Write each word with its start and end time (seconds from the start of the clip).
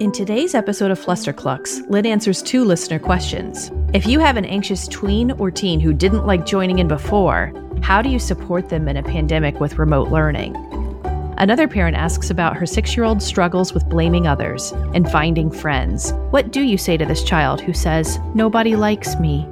In 0.00 0.12
today's 0.12 0.54
episode 0.54 0.90
of 0.90 0.98
Flusterclux, 0.98 1.86
Lynn 1.90 2.06
answers 2.06 2.40
two 2.40 2.64
listener 2.64 2.98
questions. 2.98 3.70
If 3.92 4.06
you 4.06 4.18
have 4.18 4.38
an 4.38 4.46
anxious 4.46 4.88
tween 4.88 5.32
or 5.32 5.50
teen 5.50 5.78
who 5.78 5.92
didn't 5.92 6.24
like 6.24 6.46
joining 6.46 6.78
in 6.78 6.88
before, 6.88 7.52
how 7.82 8.00
do 8.00 8.08
you 8.08 8.18
support 8.18 8.70
them 8.70 8.88
in 8.88 8.96
a 8.96 9.02
pandemic 9.02 9.60
with 9.60 9.76
remote 9.76 10.08
learning? 10.08 10.56
Another 11.36 11.68
parent 11.68 11.98
asks 11.98 12.30
about 12.30 12.56
her 12.56 12.64
six 12.64 12.96
year 12.96 13.04
old 13.04 13.22
struggles 13.22 13.74
with 13.74 13.90
blaming 13.90 14.26
others 14.26 14.72
and 14.94 15.10
finding 15.10 15.50
friends. 15.50 16.14
What 16.30 16.50
do 16.50 16.62
you 16.62 16.78
say 16.78 16.96
to 16.96 17.04
this 17.04 17.22
child 17.22 17.60
who 17.60 17.74
says, 17.74 18.18
Nobody 18.34 18.76
likes 18.76 19.16
me? 19.16 19.46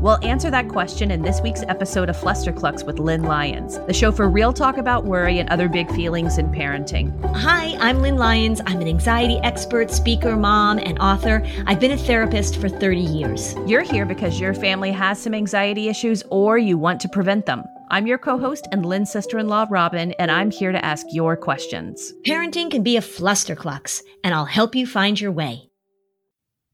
We'll 0.00 0.24
answer 0.24 0.48
that 0.52 0.68
question 0.68 1.10
in 1.10 1.22
this 1.22 1.40
week's 1.40 1.64
episode 1.64 2.08
of 2.08 2.16
Flusterclux 2.16 2.86
with 2.86 3.00
Lynn 3.00 3.24
Lyons, 3.24 3.80
the 3.86 3.92
show 3.92 4.12
for 4.12 4.28
real 4.28 4.52
talk 4.52 4.76
about 4.76 5.06
worry 5.06 5.40
and 5.40 5.50
other 5.50 5.68
big 5.68 5.90
feelings 5.90 6.38
in 6.38 6.52
parenting. 6.52 7.10
Hi, 7.34 7.76
I'm 7.80 8.00
Lynn 8.00 8.16
Lyons. 8.16 8.60
I'm 8.64 8.80
an 8.80 8.86
anxiety 8.86 9.40
expert, 9.42 9.90
speaker, 9.90 10.36
mom, 10.36 10.78
and 10.78 11.00
author. 11.00 11.44
I've 11.66 11.80
been 11.80 11.90
a 11.90 11.96
therapist 11.96 12.60
for 12.60 12.68
30 12.68 13.00
years. 13.00 13.56
You're 13.66 13.82
here 13.82 14.06
because 14.06 14.38
your 14.38 14.54
family 14.54 14.92
has 14.92 15.20
some 15.20 15.34
anxiety 15.34 15.88
issues 15.88 16.22
or 16.30 16.58
you 16.58 16.78
want 16.78 17.00
to 17.00 17.08
prevent 17.08 17.46
them. 17.46 17.64
I'm 17.90 18.06
your 18.06 18.18
co 18.18 18.38
host 18.38 18.68
and 18.70 18.86
Lynn's 18.86 19.10
sister 19.10 19.36
in 19.36 19.48
law, 19.48 19.66
Robin, 19.68 20.12
and 20.20 20.30
I'm 20.30 20.52
here 20.52 20.70
to 20.70 20.84
ask 20.84 21.06
your 21.10 21.36
questions. 21.36 22.12
Parenting 22.24 22.70
can 22.70 22.84
be 22.84 22.96
a 22.96 23.00
flusterclux, 23.00 24.02
and 24.22 24.32
I'll 24.32 24.44
help 24.44 24.76
you 24.76 24.86
find 24.86 25.20
your 25.20 25.32
way. 25.32 25.70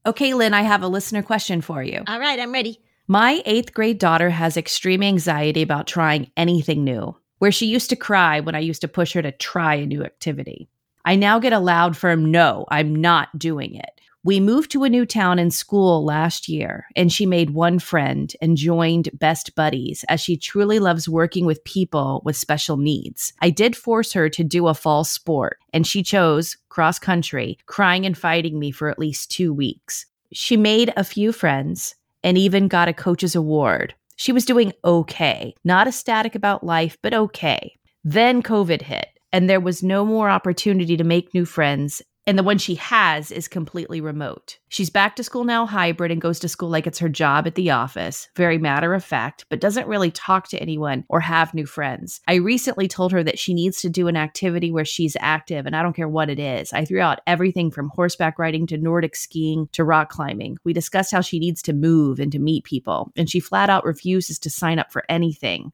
Okay, 0.05 0.35
Lynn, 0.35 0.53
I 0.53 0.61
have 0.61 0.83
a 0.83 0.87
listener 0.87 1.23
question 1.23 1.61
for 1.61 1.81
you. 1.81 2.03
All 2.05 2.19
right, 2.19 2.39
I'm 2.39 2.51
ready. 2.51 2.81
My 3.07 3.43
eighth 3.45 3.71
grade 3.71 3.99
daughter 3.99 4.31
has 4.31 4.57
extreme 4.57 5.03
anxiety 5.03 5.61
about 5.61 5.85
trying 5.85 6.31
anything 6.35 6.83
new, 6.83 7.15
where 7.37 7.51
she 7.51 7.67
used 7.67 7.91
to 7.91 7.95
cry 7.95 8.39
when 8.39 8.55
I 8.55 8.59
used 8.59 8.81
to 8.81 8.87
push 8.87 9.13
her 9.13 9.21
to 9.21 9.31
try 9.31 9.75
a 9.75 9.85
new 9.85 10.03
activity. 10.03 10.67
I 11.05 11.15
now 11.15 11.37
get 11.37 11.53
a 11.53 11.59
loud, 11.59 11.95
firm 11.95 12.31
no, 12.31 12.65
I'm 12.71 12.95
not 12.95 13.37
doing 13.37 13.75
it. 13.75 14.01
We 14.23 14.39
moved 14.39 14.71
to 14.71 14.85
a 14.85 14.89
new 14.89 15.05
town 15.05 15.37
in 15.37 15.51
school 15.51 16.03
last 16.03 16.49
year, 16.49 16.87
and 16.95 17.13
she 17.13 17.27
made 17.27 17.51
one 17.51 17.77
friend 17.77 18.33
and 18.41 18.57
joined 18.57 19.11
Best 19.13 19.53
Buddies 19.53 20.03
as 20.09 20.19
she 20.19 20.35
truly 20.35 20.79
loves 20.79 21.07
working 21.07 21.45
with 21.45 21.63
people 21.63 22.23
with 22.25 22.35
special 22.35 22.75
needs. 22.75 23.33
I 23.39 23.51
did 23.51 23.75
force 23.75 24.13
her 24.13 24.29
to 24.29 24.43
do 24.43 24.65
a 24.65 24.73
fall 24.73 25.03
sport, 25.03 25.59
and 25.71 25.85
she 25.85 26.01
chose 26.01 26.57
cross 26.69 26.97
country, 26.97 27.59
crying 27.67 28.03
and 28.03 28.17
fighting 28.17 28.57
me 28.57 28.71
for 28.71 28.89
at 28.89 28.97
least 28.97 29.29
two 29.29 29.53
weeks. 29.53 30.07
She 30.33 30.57
made 30.57 30.91
a 30.97 31.03
few 31.03 31.31
friends 31.31 31.93
and 32.25 32.37
even 32.37 32.67
got 32.67 32.89
a 32.89 32.93
coach's 32.93 33.35
award. 33.35 33.93
She 34.17 34.33
was 34.33 34.45
doing 34.45 34.73
okay, 34.83 35.53
not 35.63 35.87
ecstatic 35.87 36.33
about 36.35 36.65
life, 36.65 36.97
but 37.03 37.13
okay. 37.13 37.77
Then 38.03 38.41
COVID 38.41 38.81
hit, 38.81 39.07
and 39.31 39.49
there 39.49 39.59
was 39.59 39.83
no 39.83 40.03
more 40.03 40.29
opportunity 40.29 40.97
to 40.97 41.03
make 41.03 41.33
new 41.33 41.45
friends, 41.45 42.01
and 42.27 42.37
the 42.37 42.43
one 42.43 42.57
she 42.57 42.75
has 42.75 43.31
is 43.31 43.47
completely 43.47 44.01
remote. 44.01 44.57
She's 44.67 44.89
back 44.89 45.15
to 45.15 45.23
school 45.23 45.43
now 45.43 45.65
hybrid 45.65 46.11
and 46.11 46.21
goes 46.21 46.39
to 46.39 46.49
school 46.49 46.69
like 46.69 46.87
it's 46.87 46.99
her 46.99 47.09
job 47.09 47.45
at 47.45 47.55
the 47.55 47.69
office, 47.71 48.27
very 48.35 48.57
matter 48.57 48.93
of 48.93 49.03
fact, 49.03 49.45
but 49.49 49.59
doesn't 49.59 49.87
really 49.87 50.09
talk 50.09 50.47
to 50.49 50.59
anyone 50.59 51.05
or 51.07 51.19
have 51.19 51.53
new 51.53 51.65
friends. 51.65 52.21
I 52.27 52.35
recently 52.35 52.87
told 52.87 53.11
her 53.11 53.23
that 53.23 53.37
she 53.37 53.53
needs 53.53 53.81
to 53.81 53.89
do 53.89 54.07
an 54.07 54.17
activity 54.17 54.71
where 54.71 54.85
she's 54.85 55.15
active, 55.19 55.65
and 55.65 55.75
I 55.75 55.83
don't 55.83 55.95
care 55.95 56.09
what 56.09 56.29
it 56.29 56.39
is. 56.39 56.73
I 56.73 56.83
threw 56.83 56.99
out 56.99 57.21
everything 57.27 57.69
from 57.69 57.89
horseback 57.89 58.39
riding 58.39 58.65
to 58.67 58.77
Nordic 58.77 59.15
skiing 59.15 59.69
to 59.73 59.83
rock 59.83 60.09
climbing. 60.09 60.57
We 60.63 60.73
discussed 60.73 61.11
how 61.11 61.21
she 61.21 61.39
needs 61.39 61.61
to 61.63 61.73
move 61.73 62.19
and 62.19 62.31
to 62.31 62.39
meet 62.39 62.63
people, 62.63 63.11
and 63.15 63.29
she 63.29 63.39
flat 63.39 63.69
out 63.69 63.85
refuses 63.85 64.39
to 64.39 64.49
sign 64.49 64.79
up 64.79 64.91
for 64.91 65.03
anything. 65.09 65.71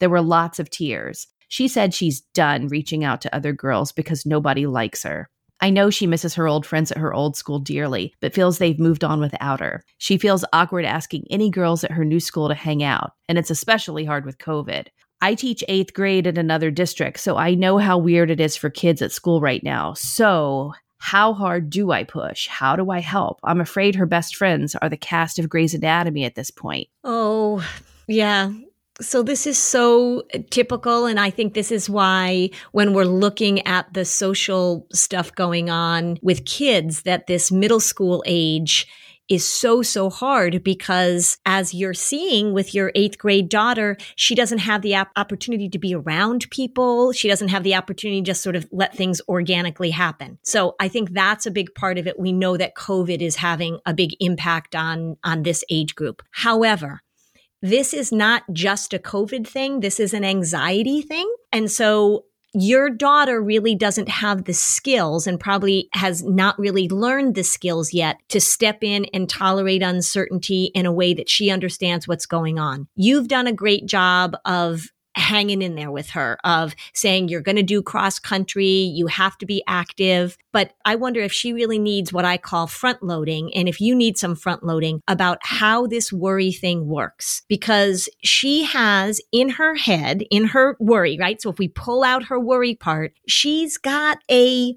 There 0.00 0.10
were 0.10 0.20
lots 0.20 0.58
of 0.58 0.68
tears. 0.68 1.28
She 1.46 1.68
said 1.68 1.94
she's 1.94 2.22
done 2.34 2.68
reaching 2.68 3.04
out 3.04 3.20
to 3.20 3.34
other 3.34 3.52
girls 3.52 3.92
because 3.92 4.26
nobody 4.26 4.66
likes 4.66 5.02
her. 5.02 5.28
I 5.62 5.70
know 5.70 5.90
she 5.90 6.08
misses 6.08 6.34
her 6.34 6.48
old 6.48 6.66
friends 6.66 6.90
at 6.90 6.98
her 6.98 7.14
old 7.14 7.36
school 7.36 7.60
dearly, 7.60 8.14
but 8.20 8.34
feels 8.34 8.58
they've 8.58 8.80
moved 8.80 9.04
on 9.04 9.20
without 9.20 9.60
her. 9.60 9.84
She 9.98 10.18
feels 10.18 10.44
awkward 10.52 10.84
asking 10.84 11.24
any 11.30 11.50
girls 11.50 11.84
at 11.84 11.92
her 11.92 12.04
new 12.04 12.18
school 12.18 12.48
to 12.48 12.54
hang 12.54 12.82
out, 12.82 13.12
and 13.28 13.38
it's 13.38 13.50
especially 13.50 14.04
hard 14.04 14.26
with 14.26 14.38
COVID. 14.38 14.88
I 15.20 15.36
teach 15.36 15.62
eighth 15.68 15.94
grade 15.94 16.26
in 16.26 16.36
another 16.36 16.72
district, 16.72 17.20
so 17.20 17.36
I 17.36 17.54
know 17.54 17.78
how 17.78 17.96
weird 17.96 18.28
it 18.28 18.40
is 18.40 18.56
for 18.56 18.70
kids 18.70 19.00
at 19.00 19.12
school 19.12 19.40
right 19.40 19.62
now. 19.62 19.94
So, 19.94 20.72
how 20.98 21.32
hard 21.32 21.70
do 21.70 21.92
I 21.92 22.02
push? 22.02 22.48
How 22.48 22.74
do 22.74 22.90
I 22.90 22.98
help? 22.98 23.38
I'm 23.44 23.60
afraid 23.60 23.94
her 23.94 24.06
best 24.06 24.34
friends 24.34 24.74
are 24.74 24.88
the 24.88 24.96
cast 24.96 25.38
of 25.38 25.48
Grey's 25.48 25.74
Anatomy 25.74 26.24
at 26.24 26.34
this 26.34 26.50
point. 26.50 26.88
Oh, 27.04 27.64
yeah. 28.08 28.50
So 29.02 29.22
this 29.22 29.46
is 29.46 29.58
so 29.58 30.22
typical. 30.50 31.06
And 31.06 31.18
I 31.18 31.30
think 31.30 31.54
this 31.54 31.72
is 31.72 31.90
why 31.90 32.50
when 32.70 32.94
we're 32.94 33.04
looking 33.04 33.66
at 33.66 33.92
the 33.92 34.04
social 34.04 34.86
stuff 34.92 35.34
going 35.34 35.68
on 35.68 36.18
with 36.22 36.44
kids, 36.44 37.02
that 37.02 37.26
this 37.26 37.50
middle 37.50 37.80
school 37.80 38.22
age 38.26 38.86
is 39.28 39.46
so, 39.46 39.82
so 39.82 40.10
hard 40.10 40.62
because 40.62 41.38
as 41.46 41.72
you're 41.72 41.94
seeing 41.94 42.52
with 42.52 42.74
your 42.74 42.92
eighth 42.94 43.18
grade 43.18 43.48
daughter, 43.48 43.96
she 44.14 44.34
doesn't 44.34 44.58
have 44.58 44.82
the 44.82 44.94
opportunity 44.94 45.68
to 45.68 45.78
be 45.78 45.94
around 45.94 46.48
people. 46.50 47.12
She 47.12 47.28
doesn't 47.28 47.48
have 47.48 47.62
the 47.62 47.74
opportunity 47.74 48.20
to 48.20 48.26
just 48.26 48.42
sort 48.42 48.56
of 48.56 48.68
let 48.70 48.94
things 48.94 49.20
organically 49.28 49.90
happen. 49.90 50.38
So 50.42 50.74
I 50.78 50.88
think 50.88 51.12
that's 51.12 51.46
a 51.46 51.50
big 51.50 51.74
part 51.74 51.98
of 51.98 52.06
it. 52.06 52.18
We 52.20 52.32
know 52.32 52.56
that 52.56 52.76
COVID 52.76 53.22
is 53.22 53.36
having 53.36 53.78
a 53.86 53.94
big 53.94 54.10
impact 54.20 54.74
on, 54.74 55.16
on 55.24 55.44
this 55.44 55.64
age 55.70 55.94
group. 55.94 56.22
However, 56.32 57.00
this 57.62 57.94
is 57.94 58.12
not 58.12 58.42
just 58.52 58.92
a 58.92 58.98
COVID 58.98 59.46
thing. 59.46 59.80
This 59.80 59.98
is 60.00 60.12
an 60.12 60.24
anxiety 60.24 61.00
thing. 61.00 61.32
And 61.52 61.70
so 61.70 62.24
your 62.54 62.90
daughter 62.90 63.40
really 63.40 63.74
doesn't 63.74 64.08
have 64.08 64.44
the 64.44 64.52
skills 64.52 65.26
and 65.26 65.40
probably 65.40 65.88
has 65.92 66.22
not 66.22 66.58
really 66.58 66.88
learned 66.88 67.34
the 67.34 67.44
skills 67.44 67.94
yet 67.94 68.18
to 68.28 68.40
step 68.40 68.84
in 68.84 69.06
and 69.14 69.28
tolerate 69.28 69.82
uncertainty 69.82 70.70
in 70.74 70.84
a 70.84 70.92
way 70.92 71.14
that 71.14 71.30
she 71.30 71.50
understands 71.50 72.06
what's 72.06 72.26
going 72.26 72.58
on. 72.58 72.88
You've 72.94 73.28
done 73.28 73.46
a 73.46 73.54
great 73.54 73.86
job 73.86 74.36
of 74.44 74.88
hanging 75.14 75.62
in 75.62 75.74
there 75.74 75.90
with 75.90 76.10
her 76.10 76.38
of 76.44 76.74
saying 76.94 77.28
you're 77.28 77.40
going 77.40 77.56
to 77.56 77.62
do 77.62 77.82
cross 77.82 78.18
country, 78.18 78.66
you 78.66 79.06
have 79.06 79.36
to 79.38 79.46
be 79.46 79.62
active. 79.66 80.36
But 80.52 80.72
I 80.84 80.96
wonder 80.96 81.20
if 81.20 81.32
she 81.32 81.52
really 81.52 81.78
needs 81.78 82.12
what 82.12 82.24
I 82.24 82.36
call 82.36 82.66
front 82.66 83.02
loading. 83.02 83.54
And 83.54 83.68
if 83.68 83.80
you 83.80 83.94
need 83.94 84.18
some 84.18 84.34
front 84.34 84.62
loading 84.62 85.00
about 85.08 85.38
how 85.42 85.86
this 85.86 86.12
worry 86.12 86.52
thing 86.52 86.86
works, 86.86 87.42
because 87.48 88.08
she 88.22 88.64
has 88.64 89.20
in 89.32 89.50
her 89.50 89.74
head, 89.74 90.24
in 90.30 90.46
her 90.46 90.76
worry, 90.80 91.18
right? 91.18 91.40
So 91.40 91.50
if 91.50 91.58
we 91.58 91.68
pull 91.68 92.04
out 92.04 92.24
her 92.24 92.38
worry 92.38 92.74
part, 92.74 93.12
she's 93.26 93.78
got 93.78 94.18
a, 94.30 94.76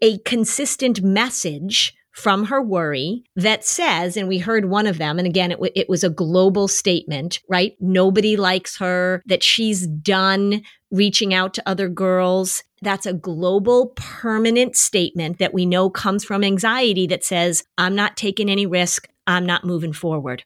a 0.00 0.18
consistent 0.18 1.02
message 1.02 1.94
from 2.12 2.44
her 2.44 2.62
worry 2.62 3.24
that 3.36 3.64
says, 3.64 4.16
and 4.16 4.28
we 4.28 4.38
heard 4.38 4.66
one 4.66 4.86
of 4.86 4.98
them, 4.98 5.18
and 5.18 5.26
again, 5.26 5.50
it, 5.50 5.56
w- 5.56 5.72
it 5.74 5.88
was 5.88 6.04
a 6.04 6.10
global 6.10 6.68
statement, 6.68 7.40
right? 7.48 7.74
Nobody 7.80 8.36
likes 8.36 8.78
her, 8.78 9.22
that 9.26 9.42
she's 9.42 9.86
done 9.86 10.62
reaching 10.90 11.32
out 11.32 11.54
to 11.54 11.68
other 11.68 11.88
girls. 11.88 12.62
That's 12.82 13.06
a 13.06 13.12
global 13.12 13.88
permanent 13.96 14.76
statement 14.76 15.38
that 15.38 15.54
we 15.54 15.64
know 15.66 15.88
comes 15.88 16.24
from 16.24 16.44
anxiety 16.44 17.06
that 17.06 17.24
says, 17.24 17.64
I'm 17.78 17.94
not 17.94 18.16
taking 18.16 18.50
any 18.50 18.66
risk. 18.66 19.08
I'm 19.26 19.46
not 19.46 19.64
moving 19.64 19.92
forward. 19.92 20.44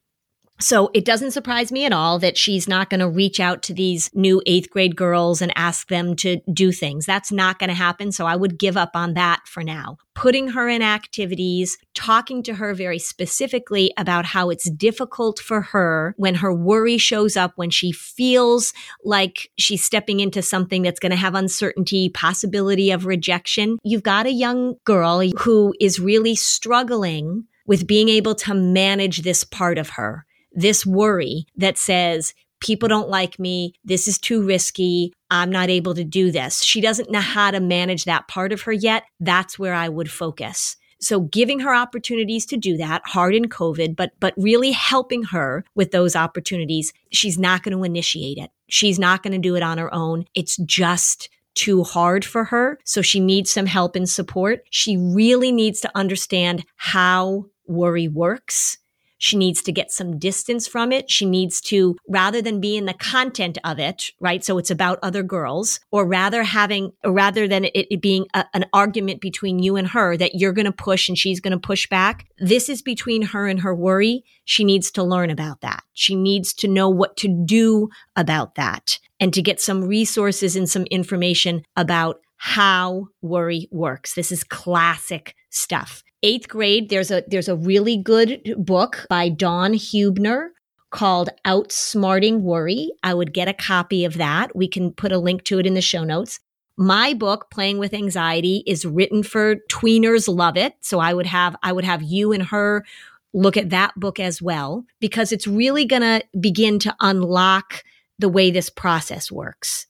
So 0.58 0.90
it 0.94 1.04
doesn't 1.04 1.32
surprise 1.32 1.70
me 1.70 1.84
at 1.84 1.92
all 1.92 2.18
that 2.20 2.38
she's 2.38 2.66
not 2.66 2.88
going 2.88 3.00
to 3.00 3.08
reach 3.08 3.40
out 3.40 3.62
to 3.64 3.74
these 3.74 4.10
new 4.14 4.42
eighth 4.46 4.70
grade 4.70 4.96
girls 4.96 5.42
and 5.42 5.52
ask 5.54 5.88
them 5.88 6.16
to 6.16 6.40
do 6.52 6.72
things. 6.72 7.04
That's 7.04 7.30
not 7.30 7.58
going 7.58 7.68
to 7.68 7.74
happen. 7.74 8.10
So 8.10 8.26
I 8.26 8.36
would 8.36 8.58
give 8.58 8.76
up 8.76 8.92
on 8.94 9.14
that 9.14 9.42
for 9.46 9.62
now. 9.62 9.98
Putting 10.14 10.48
her 10.48 10.66
in 10.66 10.80
activities, 10.80 11.76
talking 11.92 12.42
to 12.44 12.54
her 12.54 12.72
very 12.72 12.98
specifically 12.98 13.92
about 13.98 14.24
how 14.24 14.48
it's 14.48 14.70
difficult 14.70 15.38
for 15.38 15.60
her 15.60 16.14
when 16.16 16.36
her 16.36 16.54
worry 16.54 16.96
shows 16.96 17.36
up, 17.36 17.52
when 17.56 17.68
she 17.68 17.92
feels 17.92 18.72
like 19.04 19.50
she's 19.58 19.84
stepping 19.84 20.20
into 20.20 20.40
something 20.40 20.80
that's 20.80 21.00
going 21.00 21.10
to 21.10 21.16
have 21.16 21.34
uncertainty, 21.34 22.08
possibility 22.08 22.90
of 22.90 23.04
rejection. 23.04 23.76
You've 23.84 24.02
got 24.02 24.24
a 24.24 24.32
young 24.32 24.76
girl 24.84 25.20
who 25.40 25.74
is 25.80 26.00
really 26.00 26.34
struggling 26.34 27.44
with 27.66 27.86
being 27.86 28.08
able 28.08 28.34
to 28.36 28.54
manage 28.54 29.22
this 29.22 29.44
part 29.44 29.76
of 29.76 29.90
her 29.90 30.25
this 30.56 30.84
worry 30.84 31.46
that 31.56 31.78
says, 31.78 32.34
people 32.60 32.88
don't 32.88 33.08
like 33.08 33.38
me. 33.38 33.74
This 33.84 34.08
is 34.08 34.18
too 34.18 34.44
risky. 34.44 35.12
I'm 35.30 35.50
not 35.50 35.68
able 35.68 35.94
to 35.94 36.04
do 36.04 36.32
this. 36.32 36.62
She 36.62 36.80
doesn't 36.80 37.10
know 37.10 37.20
how 37.20 37.50
to 37.50 37.60
manage 37.60 38.04
that 38.04 38.28
part 38.28 38.52
of 38.52 38.62
her 38.62 38.72
yet. 38.72 39.04
That's 39.20 39.58
where 39.58 39.74
I 39.74 39.88
would 39.88 40.10
focus. 40.10 40.76
So 40.98 41.20
giving 41.20 41.60
her 41.60 41.74
opportunities 41.74 42.46
to 42.46 42.56
do 42.56 42.78
that, 42.78 43.02
hard 43.04 43.34
in 43.34 43.44
COVID, 43.44 43.96
but 43.96 44.12
but 44.18 44.32
really 44.38 44.72
helping 44.72 45.24
her 45.24 45.64
with 45.74 45.90
those 45.90 46.16
opportunities. 46.16 46.92
She's 47.12 47.38
not 47.38 47.62
going 47.62 47.76
to 47.76 47.84
initiate 47.84 48.38
it. 48.38 48.50
She's 48.68 48.98
not 48.98 49.22
going 49.22 49.34
to 49.34 49.38
do 49.38 49.56
it 49.56 49.62
on 49.62 49.76
her 49.76 49.92
own. 49.92 50.24
It's 50.34 50.56
just 50.56 51.28
too 51.54 51.84
hard 51.84 52.24
for 52.24 52.44
her. 52.44 52.78
So 52.84 53.02
she 53.02 53.20
needs 53.20 53.52
some 53.52 53.66
help 53.66 53.94
and 53.94 54.08
support. 54.08 54.64
She 54.70 54.96
really 54.96 55.52
needs 55.52 55.80
to 55.80 55.90
understand 55.94 56.64
how 56.76 57.46
worry 57.66 58.08
works 58.08 58.78
she 59.18 59.36
needs 59.36 59.62
to 59.62 59.72
get 59.72 59.90
some 59.90 60.18
distance 60.18 60.66
from 60.66 60.92
it. 60.92 61.10
She 61.10 61.26
needs 61.26 61.60
to, 61.62 61.96
rather 62.08 62.42
than 62.42 62.60
be 62.60 62.76
in 62.76 62.84
the 62.84 62.94
content 62.94 63.58
of 63.64 63.78
it, 63.78 64.10
right? 64.20 64.44
So 64.44 64.58
it's 64.58 64.70
about 64.70 64.98
other 65.02 65.22
girls, 65.22 65.80
or 65.90 66.06
rather 66.06 66.42
having, 66.42 66.92
or 67.04 67.12
rather 67.12 67.48
than 67.48 67.64
it, 67.64 67.86
it 67.90 68.02
being 68.02 68.26
a, 68.34 68.44
an 68.54 68.66
argument 68.72 69.20
between 69.20 69.58
you 69.58 69.76
and 69.76 69.88
her 69.88 70.16
that 70.16 70.34
you're 70.34 70.52
going 70.52 70.66
to 70.66 70.72
push 70.72 71.08
and 71.08 71.16
she's 71.16 71.40
going 71.40 71.52
to 71.52 71.58
push 71.58 71.86
back. 71.88 72.26
This 72.38 72.68
is 72.68 72.82
between 72.82 73.22
her 73.22 73.46
and 73.46 73.60
her 73.60 73.74
worry. 73.74 74.24
She 74.44 74.64
needs 74.64 74.90
to 74.92 75.02
learn 75.02 75.30
about 75.30 75.62
that. 75.62 75.82
She 75.94 76.14
needs 76.14 76.52
to 76.54 76.68
know 76.68 76.88
what 76.88 77.16
to 77.18 77.28
do 77.28 77.88
about 78.14 78.54
that 78.56 78.98
and 79.18 79.32
to 79.32 79.42
get 79.42 79.60
some 79.60 79.84
resources 79.84 80.56
and 80.56 80.68
some 80.68 80.84
information 80.84 81.64
about 81.74 82.20
how 82.36 83.08
worry 83.22 83.66
works. 83.70 84.14
This 84.14 84.30
is 84.30 84.44
classic 84.44 85.34
stuff 85.48 86.02
eighth 86.22 86.48
grade, 86.48 86.88
there's 86.88 87.10
a 87.10 87.24
there's 87.28 87.48
a 87.48 87.56
really 87.56 87.96
good 87.96 88.54
book 88.58 89.06
by 89.08 89.28
Dawn 89.28 89.74
Huebner 89.74 90.52
called 90.90 91.28
Outsmarting 91.44 92.40
Worry. 92.40 92.90
I 93.02 93.14
would 93.14 93.32
get 93.32 93.48
a 93.48 93.54
copy 93.54 94.04
of 94.04 94.14
that. 94.14 94.54
We 94.54 94.68
can 94.68 94.92
put 94.92 95.12
a 95.12 95.18
link 95.18 95.44
to 95.44 95.58
it 95.58 95.66
in 95.66 95.74
the 95.74 95.82
show 95.82 96.04
notes. 96.04 96.40
My 96.78 97.14
book, 97.14 97.50
Playing 97.50 97.78
with 97.78 97.94
Anxiety, 97.94 98.62
is 98.66 98.84
written 98.84 99.22
for 99.22 99.56
tweeners 99.70 100.32
love 100.32 100.56
it. 100.56 100.74
So 100.80 100.98
I 100.98 101.14
would 101.14 101.26
have 101.26 101.56
I 101.62 101.72
would 101.72 101.84
have 101.84 102.02
you 102.02 102.32
and 102.32 102.42
her 102.44 102.84
look 103.32 103.56
at 103.56 103.70
that 103.70 103.94
book 103.96 104.18
as 104.18 104.40
well 104.40 104.84
because 105.00 105.32
it's 105.32 105.46
really 105.46 105.84
going 105.84 106.02
to 106.02 106.22
begin 106.40 106.78
to 106.78 106.96
unlock 107.00 107.82
the 108.18 108.30
way 108.30 108.50
this 108.50 108.70
process 108.70 109.30
works. 109.30 109.86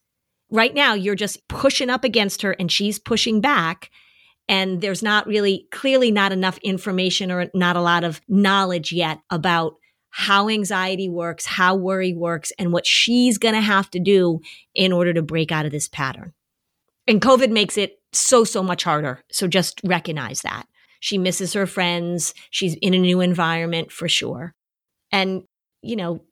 Right 0.51 0.75
now, 0.75 0.95
you're 0.95 1.15
just 1.15 1.47
pushing 1.49 1.91
up 1.91 2.03
against 2.03 2.43
her 2.43 2.53
and 2.53 2.71
she's 2.71 2.99
pushing 2.99 3.41
back 3.41 3.91
and 4.49 4.81
there's 4.81 5.03
not 5.03 5.27
really 5.27 5.67
clearly 5.73 6.11
not 6.11 6.33
enough 6.33 6.59
information 6.59 7.31
or 7.31 7.51
not 7.55 7.77
a 7.77 7.81
lot 7.81 8.05
of 8.05 8.21
knowledge 8.29 8.93
yet 8.93 9.19
about 9.31 9.75
how 10.11 10.49
anxiety 10.49 11.09
works, 11.09 11.45
how 11.45 11.75
worry 11.75 12.15
works, 12.15 12.53
and 12.59 12.73
what 12.73 12.87
she's 12.87 13.39
going 13.39 13.55
to 13.55 13.61
have 13.61 13.91
to 13.91 14.01
do 14.01 14.41
in 14.75 14.93
order 14.93 15.13
to 15.13 15.23
break 15.23 15.53
out 15.53 15.67
of 15.67 15.73
this 15.73 15.89
pattern. 15.89 16.33
And 17.07 17.21
COVID 17.21 17.51
makes 17.51 17.77
it 17.77 18.01
so, 18.13 18.45
so 18.45 18.63
much 18.63 18.85
harder. 18.85 19.23
So 19.31 19.47
just 19.47 19.81
recognize 19.85 20.43
that. 20.43 20.67
She 21.01 21.19
misses 21.19 21.53
her 21.53 21.67
friends. 21.67 22.33
She's 22.51 22.75
in 22.77 22.95
a 22.95 22.99
new 22.99 23.21
environment 23.21 23.93
for 23.93 24.09
sure. 24.09 24.55
And, 25.13 25.43
you 25.83 25.97
know, 25.97 26.23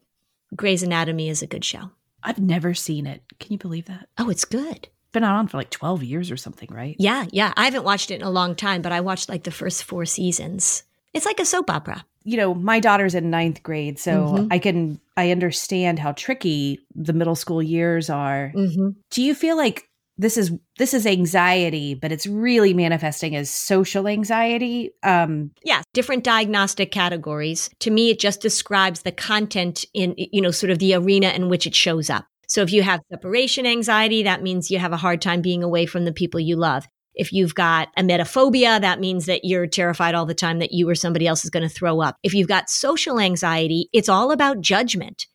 Grey's 0.57 0.83
Anatomy 0.83 1.29
is 1.29 1.43
a 1.43 1.47
good 1.47 1.65
show. 1.65 1.91
I've 2.23 2.39
never 2.39 2.73
seen 2.73 3.07
it. 3.07 3.23
Can 3.39 3.53
you 3.53 3.59
believe 3.59 3.85
that? 3.87 4.09
Oh, 4.17 4.31
it's 4.31 4.47
good 4.47 4.89
been 5.15 5.25
on 5.25 5.49
for 5.49 5.57
like 5.57 5.71
12 5.71 6.03
years 6.03 6.31
or 6.31 6.37
something, 6.37 6.69
right? 6.71 6.97
Yeah, 6.99 7.25
yeah. 7.33 7.55
I 7.57 7.65
haven't 7.65 7.85
watched 7.85 8.11
it 8.11 8.17
in 8.17 8.23
a 8.27 8.31
long 8.31 8.55
time, 8.55 8.83
but 8.83 8.93
I 8.93 9.01
watched 9.01 9.31
like 9.31 9.45
the 9.45 9.51
first 9.51 9.85
four 9.85 10.05
seasons. 10.05 10.83
It's 11.15 11.25
like 11.25 11.41
a 11.41 11.47
soap 11.47 11.71
opera. 11.71 12.05
You 12.25 12.37
know, 12.37 12.55
my 12.55 12.81
daughter's 12.81 13.15
in 13.15 13.31
ninth 13.31 13.63
grade, 13.63 13.99
so 13.99 14.27
mm-hmm. 14.27 14.47
I 14.51 14.59
can 14.59 15.01
I 15.17 15.31
understand 15.31 15.99
how 15.99 16.13
tricky 16.13 16.81
the 16.95 17.13
middle 17.13 17.37
school 17.37 17.63
years 17.63 18.11
are. 18.11 18.53
Mm-hmm. 18.55 18.91
Do 19.11 19.23
you 19.23 19.35
feel 19.35 19.57
like 19.57 19.89
this 20.17 20.37
is 20.37 20.53
this 20.79 20.95
is 20.95 21.07
anxiety, 21.07 21.95
but 21.95 22.13
it's 22.13 22.27
really 22.27 22.73
manifesting 22.73 23.37
as 23.37 23.51
social 23.51 24.09
anxiety? 24.09 24.91
Um, 25.03 25.51
yeah, 25.65 25.83
different 25.93 26.25
diagnostic 26.25 26.91
categories. 26.93 27.69
To 27.81 27.91
me, 27.91 28.11
it 28.11 28.21
just 28.21 28.41
describes 28.41 29.03
the 29.03 29.13
content 29.13 29.85
in 29.93 30.15
you 30.17 30.41
know 30.41 30.51
sort 30.51 30.71
of 30.71 30.79
the 30.79 30.95
arena 30.95 31.29
in 31.29 31.49
which 31.49 31.67
it 31.67 31.75
shows 31.75 32.11
up. 32.11 32.27
So 32.49 32.63
if 32.63 32.73
you 32.73 32.83
have 32.83 33.01
separation 33.11 33.67
anxiety, 33.67 34.23
that 34.25 34.43
means 34.43 34.71
you 34.71 34.79
have 34.79 34.93
a 34.93 34.99
hard 34.99 35.21
time 35.23 35.43
being 35.43 35.63
away 35.63 35.87
from 35.87 36.05
the 36.05 36.13
people 36.13 36.41
you 36.41 36.57
love. 36.57 36.87
If 37.15 37.33
you've 37.33 37.55
got 37.55 37.95
emetophobia, 37.97 38.81
that 38.81 38.99
means 38.99 39.27
that 39.27 39.45
you're 39.45 39.69
terrified 39.69 40.15
all 40.15 40.27
the 40.27 40.35
time 40.35 40.59
that 40.59 40.73
you 40.73 40.89
or 40.89 40.97
somebody 40.97 41.27
else 41.27 41.45
is 41.45 41.51
going 41.51 41.63
to 41.63 41.73
throw 41.73 42.01
up. 42.01 42.17
If 42.23 42.35
you've 42.35 42.49
got 42.49 42.69
social 42.69 43.21
anxiety, 43.21 43.89
it's 43.93 44.09
all 44.09 44.33
about 44.33 44.61
judgment. 44.61 45.27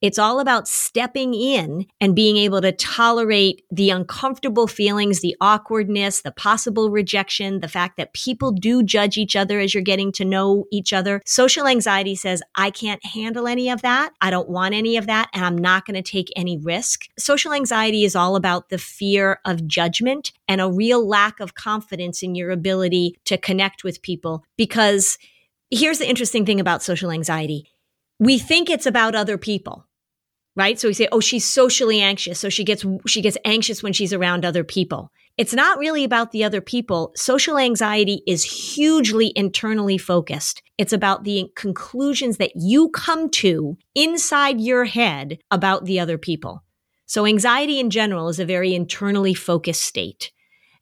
It's 0.00 0.18
all 0.18 0.38
about 0.38 0.68
stepping 0.68 1.34
in 1.34 1.86
and 2.00 2.14
being 2.14 2.36
able 2.36 2.60
to 2.60 2.70
tolerate 2.70 3.64
the 3.70 3.90
uncomfortable 3.90 4.68
feelings, 4.68 5.20
the 5.20 5.34
awkwardness, 5.40 6.20
the 6.20 6.30
possible 6.30 6.88
rejection, 6.90 7.58
the 7.58 7.68
fact 7.68 7.96
that 7.96 8.12
people 8.12 8.52
do 8.52 8.84
judge 8.84 9.18
each 9.18 9.34
other 9.34 9.58
as 9.58 9.74
you're 9.74 9.82
getting 9.82 10.12
to 10.12 10.24
know 10.24 10.66
each 10.70 10.92
other. 10.92 11.20
Social 11.26 11.66
anxiety 11.66 12.14
says, 12.14 12.42
I 12.54 12.70
can't 12.70 13.04
handle 13.04 13.48
any 13.48 13.70
of 13.70 13.82
that. 13.82 14.12
I 14.20 14.30
don't 14.30 14.48
want 14.48 14.74
any 14.74 14.96
of 14.96 15.06
that. 15.08 15.30
And 15.34 15.44
I'm 15.44 15.58
not 15.58 15.84
going 15.84 16.00
to 16.00 16.10
take 16.10 16.28
any 16.36 16.58
risk. 16.58 17.06
Social 17.18 17.52
anxiety 17.52 18.04
is 18.04 18.14
all 18.14 18.36
about 18.36 18.68
the 18.68 18.78
fear 18.78 19.40
of 19.44 19.66
judgment 19.66 20.30
and 20.46 20.60
a 20.60 20.70
real 20.70 21.06
lack 21.06 21.40
of 21.40 21.56
confidence 21.56 22.22
in 22.22 22.36
your 22.36 22.52
ability 22.52 23.18
to 23.24 23.36
connect 23.36 23.82
with 23.82 24.02
people 24.02 24.44
because 24.56 25.18
here's 25.72 25.98
the 25.98 26.08
interesting 26.08 26.46
thing 26.46 26.60
about 26.60 26.84
social 26.84 27.10
anxiety. 27.10 27.66
We 28.20 28.38
think 28.38 28.70
it's 28.70 28.86
about 28.86 29.14
other 29.14 29.38
people 29.38 29.87
right? 30.58 30.78
So 30.78 30.88
we 30.88 30.94
say, 30.94 31.08
oh, 31.12 31.20
she's 31.20 31.46
socially 31.46 32.00
anxious. 32.00 32.40
So 32.40 32.48
she 32.48 32.64
gets, 32.64 32.84
she 33.06 33.22
gets 33.22 33.38
anxious 33.44 33.80
when 33.80 33.92
she's 33.92 34.12
around 34.12 34.44
other 34.44 34.64
people. 34.64 35.12
It's 35.38 35.54
not 35.54 35.78
really 35.78 36.02
about 36.02 36.32
the 36.32 36.42
other 36.42 36.60
people. 36.60 37.12
Social 37.14 37.58
anxiety 37.58 38.22
is 38.26 38.42
hugely 38.42 39.32
internally 39.36 39.96
focused. 39.96 40.62
It's 40.76 40.92
about 40.92 41.22
the 41.22 41.52
conclusions 41.54 42.38
that 42.38 42.50
you 42.56 42.88
come 42.88 43.30
to 43.30 43.78
inside 43.94 44.60
your 44.60 44.84
head 44.84 45.38
about 45.52 45.84
the 45.84 46.00
other 46.00 46.18
people. 46.18 46.64
So 47.06 47.24
anxiety 47.24 47.78
in 47.78 47.88
general 47.88 48.28
is 48.28 48.40
a 48.40 48.44
very 48.44 48.74
internally 48.74 49.34
focused 49.34 49.82
state. 49.82 50.32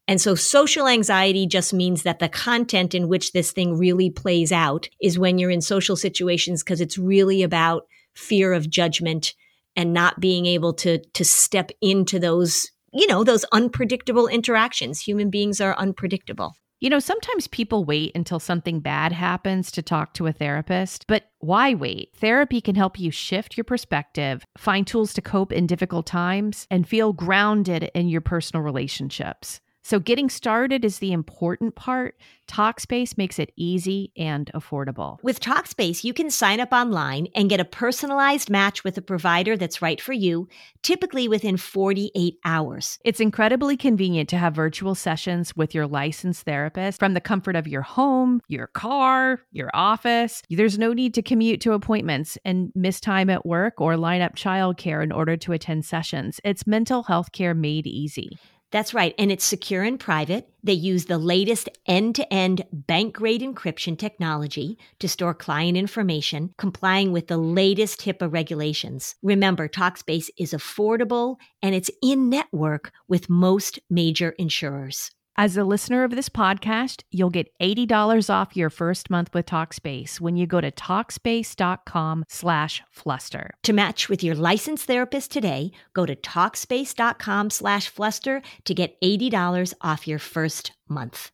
And 0.08 0.20
so 0.20 0.34
social 0.34 0.88
anxiety 0.88 1.46
just 1.46 1.74
means 1.74 2.02
that 2.04 2.18
the 2.18 2.28
content 2.30 2.94
in 2.94 3.08
which 3.08 3.32
this 3.32 3.52
thing 3.52 3.76
really 3.76 4.08
plays 4.08 4.52
out 4.52 4.88
is 5.02 5.18
when 5.18 5.36
you're 5.36 5.50
in 5.50 5.60
social 5.60 5.96
situations 5.96 6.62
because 6.62 6.80
it's 6.80 6.96
really 6.96 7.42
about 7.42 7.86
fear 8.14 8.54
of 8.54 8.70
judgment, 8.70 9.34
and 9.76 9.92
not 9.92 10.20
being 10.20 10.46
able 10.46 10.72
to 10.72 10.98
to 11.14 11.24
step 11.24 11.70
into 11.80 12.18
those 12.18 12.70
you 12.92 13.06
know 13.06 13.24
those 13.24 13.44
unpredictable 13.52 14.26
interactions 14.26 15.00
human 15.00 15.30
beings 15.30 15.60
are 15.60 15.76
unpredictable 15.78 16.54
you 16.78 16.90
know, 16.90 16.98
sometimes 16.98 17.46
people 17.46 17.86
wait 17.86 18.12
until 18.14 18.38
something 18.38 18.80
bad 18.80 19.10
happens 19.10 19.70
to 19.72 19.82
talk 19.82 20.12
to 20.14 20.26
a 20.26 20.32
therapist, 20.32 21.06
but 21.06 21.24
why 21.38 21.72
wait? 21.72 22.10
Therapy 22.16 22.60
can 22.60 22.74
help 22.74 23.00
you 23.00 23.10
shift 23.10 23.56
your 23.56 23.64
perspective, 23.64 24.44
find 24.58 24.86
tools 24.86 25.14
to 25.14 25.22
cope 25.22 25.52
in 25.52 25.66
difficult 25.66 26.04
times, 26.06 26.66
and 26.70 26.86
feel 26.86 27.14
grounded 27.14 27.90
in 27.94 28.10
your 28.10 28.20
personal 28.20 28.62
relationships. 28.62 29.60
So, 29.86 30.00
getting 30.00 30.28
started 30.28 30.84
is 30.84 30.98
the 30.98 31.12
important 31.12 31.76
part. 31.76 32.16
Talkspace 32.48 33.16
makes 33.16 33.38
it 33.38 33.52
easy 33.54 34.10
and 34.16 34.50
affordable. 34.52 35.22
With 35.22 35.38
Talkspace, 35.38 36.02
you 36.02 36.12
can 36.12 36.28
sign 36.28 36.58
up 36.58 36.72
online 36.72 37.28
and 37.36 37.48
get 37.48 37.60
a 37.60 37.64
personalized 37.64 38.50
match 38.50 38.82
with 38.82 38.98
a 38.98 39.02
provider 39.02 39.56
that's 39.56 39.80
right 39.80 40.00
for 40.00 40.12
you, 40.12 40.48
typically 40.82 41.28
within 41.28 41.56
48 41.56 42.34
hours. 42.44 42.98
It's 43.04 43.20
incredibly 43.20 43.76
convenient 43.76 44.28
to 44.30 44.38
have 44.38 44.56
virtual 44.56 44.96
sessions 44.96 45.54
with 45.54 45.72
your 45.72 45.86
licensed 45.86 46.42
therapist 46.42 46.98
from 46.98 47.14
the 47.14 47.20
comfort 47.20 47.54
of 47.54 47.68
your 47.68 47.82
home, 47.82 48.40
your 48.48 48.66
car, 48.66 49.40
your 49.52 49.70
office. 49.72 50.42
There's 50.50 50.80
no 50.80 50.94
need 50.94 51.14
to 51.14 51.22
commute 51.22 51.60
to 51.60 51.74
appointments 51.74 52.36
and 52.44 52.72
miss 52.74 52.98
time 52.98 53.30
at 53.30 53.46
work 53.46 53.80
or 53.80 53.96
line 53.96 54.20
up 54.20 54.34
childcare 54.34 55.04
in 55.04 55.12
order 55.12 55.36
to 55.36 55.52
attend 55.52 55.84
sessions. 55.84 56.40
It's 56.42 56.66
mental 56.66 57.04
health 57.04 57.30
care 57.30 57.54
made 57.54 57.86
easy. 57.86 58.36
That's 58.72 58.92
right. 58.92 59.14
And 59.18 59.30
it's 59.30 59.44
secure 59.44 59.84
and 59.84 59.98
private. 59.98 60.48
They 60.62 60.72
use 60.72 61.04
the 61.04 61.18
latest 61.18 61.68
end 61.86 62.16
to 62.16 62.32
end 62.32 62.64
bank 62.72 63.14
grade 63.14 63.40
encryption 63.40 63.96
technology 63.96 64.76
to 64.98 65.08
store 65.08 65.34
client 65.34 65.76
information, 65.76 66.52
complying 66.58 67.12
with 67.12 67.28
the 67.28 67.38
latest 67.38 68.00
HIPAA 68.00 68.32
regulations. 68.32 69.14
Remember, 69.22 69.68
Talkspace 69.68 70.30
is 70.36 70.52
affordable 70.52 71.36
and 71.62 71.74
it's 71.74 71.90
in 72.02 72.28
network 72.28 72.92
with 73.06 73.30
most 73.30 73.78
major 73.88 74.30
insurers. 74.30 75.12
As 75.38 75.58
a 75.58 75.64
listener 75.64 76.02
of 76.02 76.12
this 76.12 76.30
podcast, 76.30 77.02
you'll 77.10 77.28
get 77.28 77.52
$80 77.60 78.30
off 78.30 78.56
your 78.56 78.70
first 78.70 79.10
month 79.10 79.34
with 79.34 79.44
Talkspace 79.44 80.18
when 80.18 80.38
you 80.38 80.46
go 80.46 80.62
to 80.62 80.70
Talkspace.com 80.70 82.24
slash 82.26 82.82
fluster. 82.90 83.52
To 83.64 83.74
match 83.74 84.08
with 84.08 84.24
your 84.24 84.34
licensed 84.34 84.86
therapist 84.86 85.30
today, 85.30 85.72
go 85.92 86.06
to 86.06 86.16
Talkspace.com 86.16 87.50
slash 87.50 87.90
fluster 87.90 88.40
to 88.64 88.74
get 88.74 88.98
$80 89.02 89.74
off 89.82 90.08
your 90.08 90.18
first 90.18 90.72
month. 90.88 91.30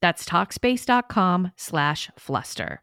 That's 0.00 0.24
Talkspace.com 0.24 1.50
slash 1.56 2.10
fluster. 2.16 2.80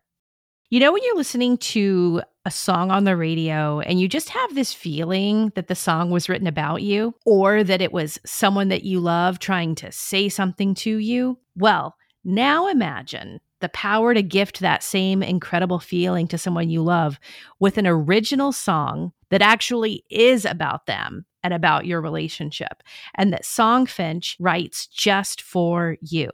You 0.70 0.82
know, 0.82 0.91
when 0.91 1.03
you're 1.03 1.15
listening 1.15 1.58
to 1.58 2.22
a 2.46 2.52
song 2.52 2.90
on 2.90 3.04
the 3.04 3.16
radio 3.16 3.80
and 3.82 4.00
you 4.00 4.08
just 4.08 4.30
have 4.30 4.56
this 4.56 4.74
feeling 4.74 5.52
that 5.56 5.68
the 5.68 5.76
song 5.76 6.10
was 6.10 6.28
written 6.28 6.48
about 6.48 6.82
you 6.82 7.14
or 7.26 7.64
that 7.64 7.82
it 7.82 7.92
was 7.92 8.20
someone 8.26 8.70
that 8.70 8.84
you 8.84 9.00
love 9.00 9.38
trying 9.40 9.76
to 9.76 9.92
say 9.92 10.28
something 10.28 10.74
to 10.76 10.98
you? 10.98 11.38
Well, 11.56 11.96
Now 12.24 12.68
imagine 12.68 13.40
the 13.62 13.70
power 13.70 14.14
to 14.14 14.22
gift 14.22 14.60
that 14.60 14.84
same 14.84 15.24
incredible 15.24 15.80
feeling 15.80 16.28
to 16.28 16.38
someone 16.38 16.70
you 16.70 16.84
love 16.84 17.20
with 17.60 17.78
an 17.78 17.88
original 17.88 18.52
song 18.52 19.12
that 19.30 19.42
actually 19.42 20.04
is 20.10 20.46
about 20.46 20.86
them 20.86 21.26
and 21.44 21.54
about 21.54 21.86
your 21.88 22.02
relationship, 22.02 22.84
and 23.16 23.34
that 23.34 23.44
Songfinch 23.44 24.36
writes 24.40 24.86
just 24.86 25.42
for 25.42 25.98
you. 26.02 26.30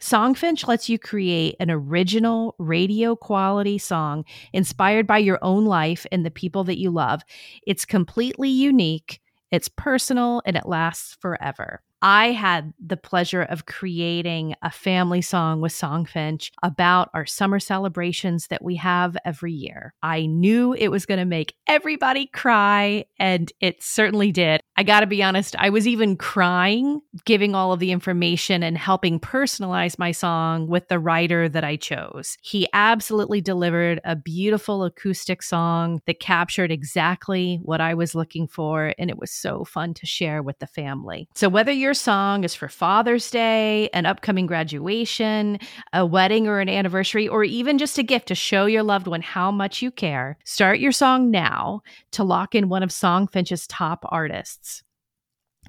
Songfinch 0.00 0.66
lets 0.66 0.88
you 0.88 0.98
create 0.98 1.56
an 1.58 1.70
original 1.70 2.54
radio 2.58 3.16
quality 3.16 3.78
song 3.78 4.24
inspired 4.52 5.06
by 5.06 5.18
your 5.18 5.38
own 5.42 5.64
life 5.64 6.06
and 6.12 6.24
the 6.24 6.30
people 6.30 6.64
that 6.64 6.78
you 6.78 6.90
love. 6.90 7.22
It's 7.66 7.84
completely 7.84 8.50
unique, 8.50 9.20
it's 9.50 9.68
personal, 9.68 10.42
and 10.44 10.56
it 10.56 10.66
lasts 10.66 11.16
forever. 11.20 11.80
I 12.02 12.32
had 12.32 12.74
the 12.78 12.98
pleasure 12.98 13.42
of 13.42 13.64
creating 13.64 14.54
a 14.62 14.70
family 14.70 15.22
song 15.22 15.62
with 15.62 15.72
Songfinch 15.72 16.50
about 16.62 17.08
our 17.14 17.24
summer 17.24 17.58
celebrations 17.58 18.48
that 18.48 18.62
we 18.62 18.76
have 18.76 19.16
every 19.24 19.52
year. 19.52 19.94
I 20.02 20.26
knew 20.26 20.74
it 20.74 20.88
was 20.88 21.06
going 21.06 21.20
to 21.20 21.24
make 21.24 21.54
everybody 21.66 22.26
cry, 22.26 23.06
and 23.18 23.50
it 23.60 23.82
certainly 23.82 24.30
did. 24.30 24.60
I 24.78 24.82
got 24.82 25.00
to 25.00 25.06
be 25.06 25.22
honest, 25.22 25.56
I 25.58 25.70
was 25.70 25.88
even 25.88 26.16
crying 26.16 27.00
giving 27.24 27.54
all 27.54 27.72
of 27.72 27.80
the 27.80 27.92
information 27.92 28.62
and 28.62 28.76
helping 28.76 29.18
personalize 29.18 29.98
my 29.98 30.12
song 30.12 30.66
with 30.66 30.88
the 30.88 30.98
writer 30.98 31.48
that 31.48 31.64
I 31.64 31.76
chose. 31.76 32.36
He 32.42 32.68
absolutely 32.74 33.40
delivered 33.40 34.00
a 34.04 34.14
beautiful 34.14 34.84
acoustic 34.84 35.42
song 35.42 36.02
that 36.06 36.20
captured 36.20 36.70
exactly 36.70 37.58
what 37.62 37.80
I 37.80 37.94
was 37.94 38.14
looking 38.14 38.46
for, 38.46 38.92
and 38.98 39.08
it 39.08 39.18
was 39.18 39.30
so 39.30 39.64
fun 39.64 39.94
to 39.94 40.06
share 40.06 40.42
with 40.42 40.58
the 40.58 40.66
family. 40.66 41.26
So, 41.34 41.48
whether 41.48 41.72
your 41.72 41.94
song 41.94 42.44
is 42.44 42.54
for 42.54 42.68
Father's 42.68 43.30
Day, 43.30 43.88
an 43.94 44.04
upcoming 44.04 44.46
graduation, 44.46 45.58
a 45.94 46.04
wedding 46.04 46.46
or 46.46 46.60
an 46.60 46.68
anniversary, 46.68 47.28
or 47.28 47.44
even 47.44 47.78
just 47.78 47.98
a 47.98 48.02
gift 48.02 48.28
to 48.28 48.34
show 48.34 48.66
your 48.66 48.82
loved 48.82 49.06
one 49.06 49.22
how 49.22 49.50
much 49.50 49.80
you 49.80 49.90
care, 49.90 50.36
start 50.44 50.80
your 50.80 50.92
song 50.92 51.30
now 51.30 51.80
to 52.12 52.24
lock 52.24 52.54
in 52.54 52.68
one 52.68 52.82
of 52.82 52.90
Songfinch's 52.90 53.66
top 53.66 54.04
artists. 54.08 54.65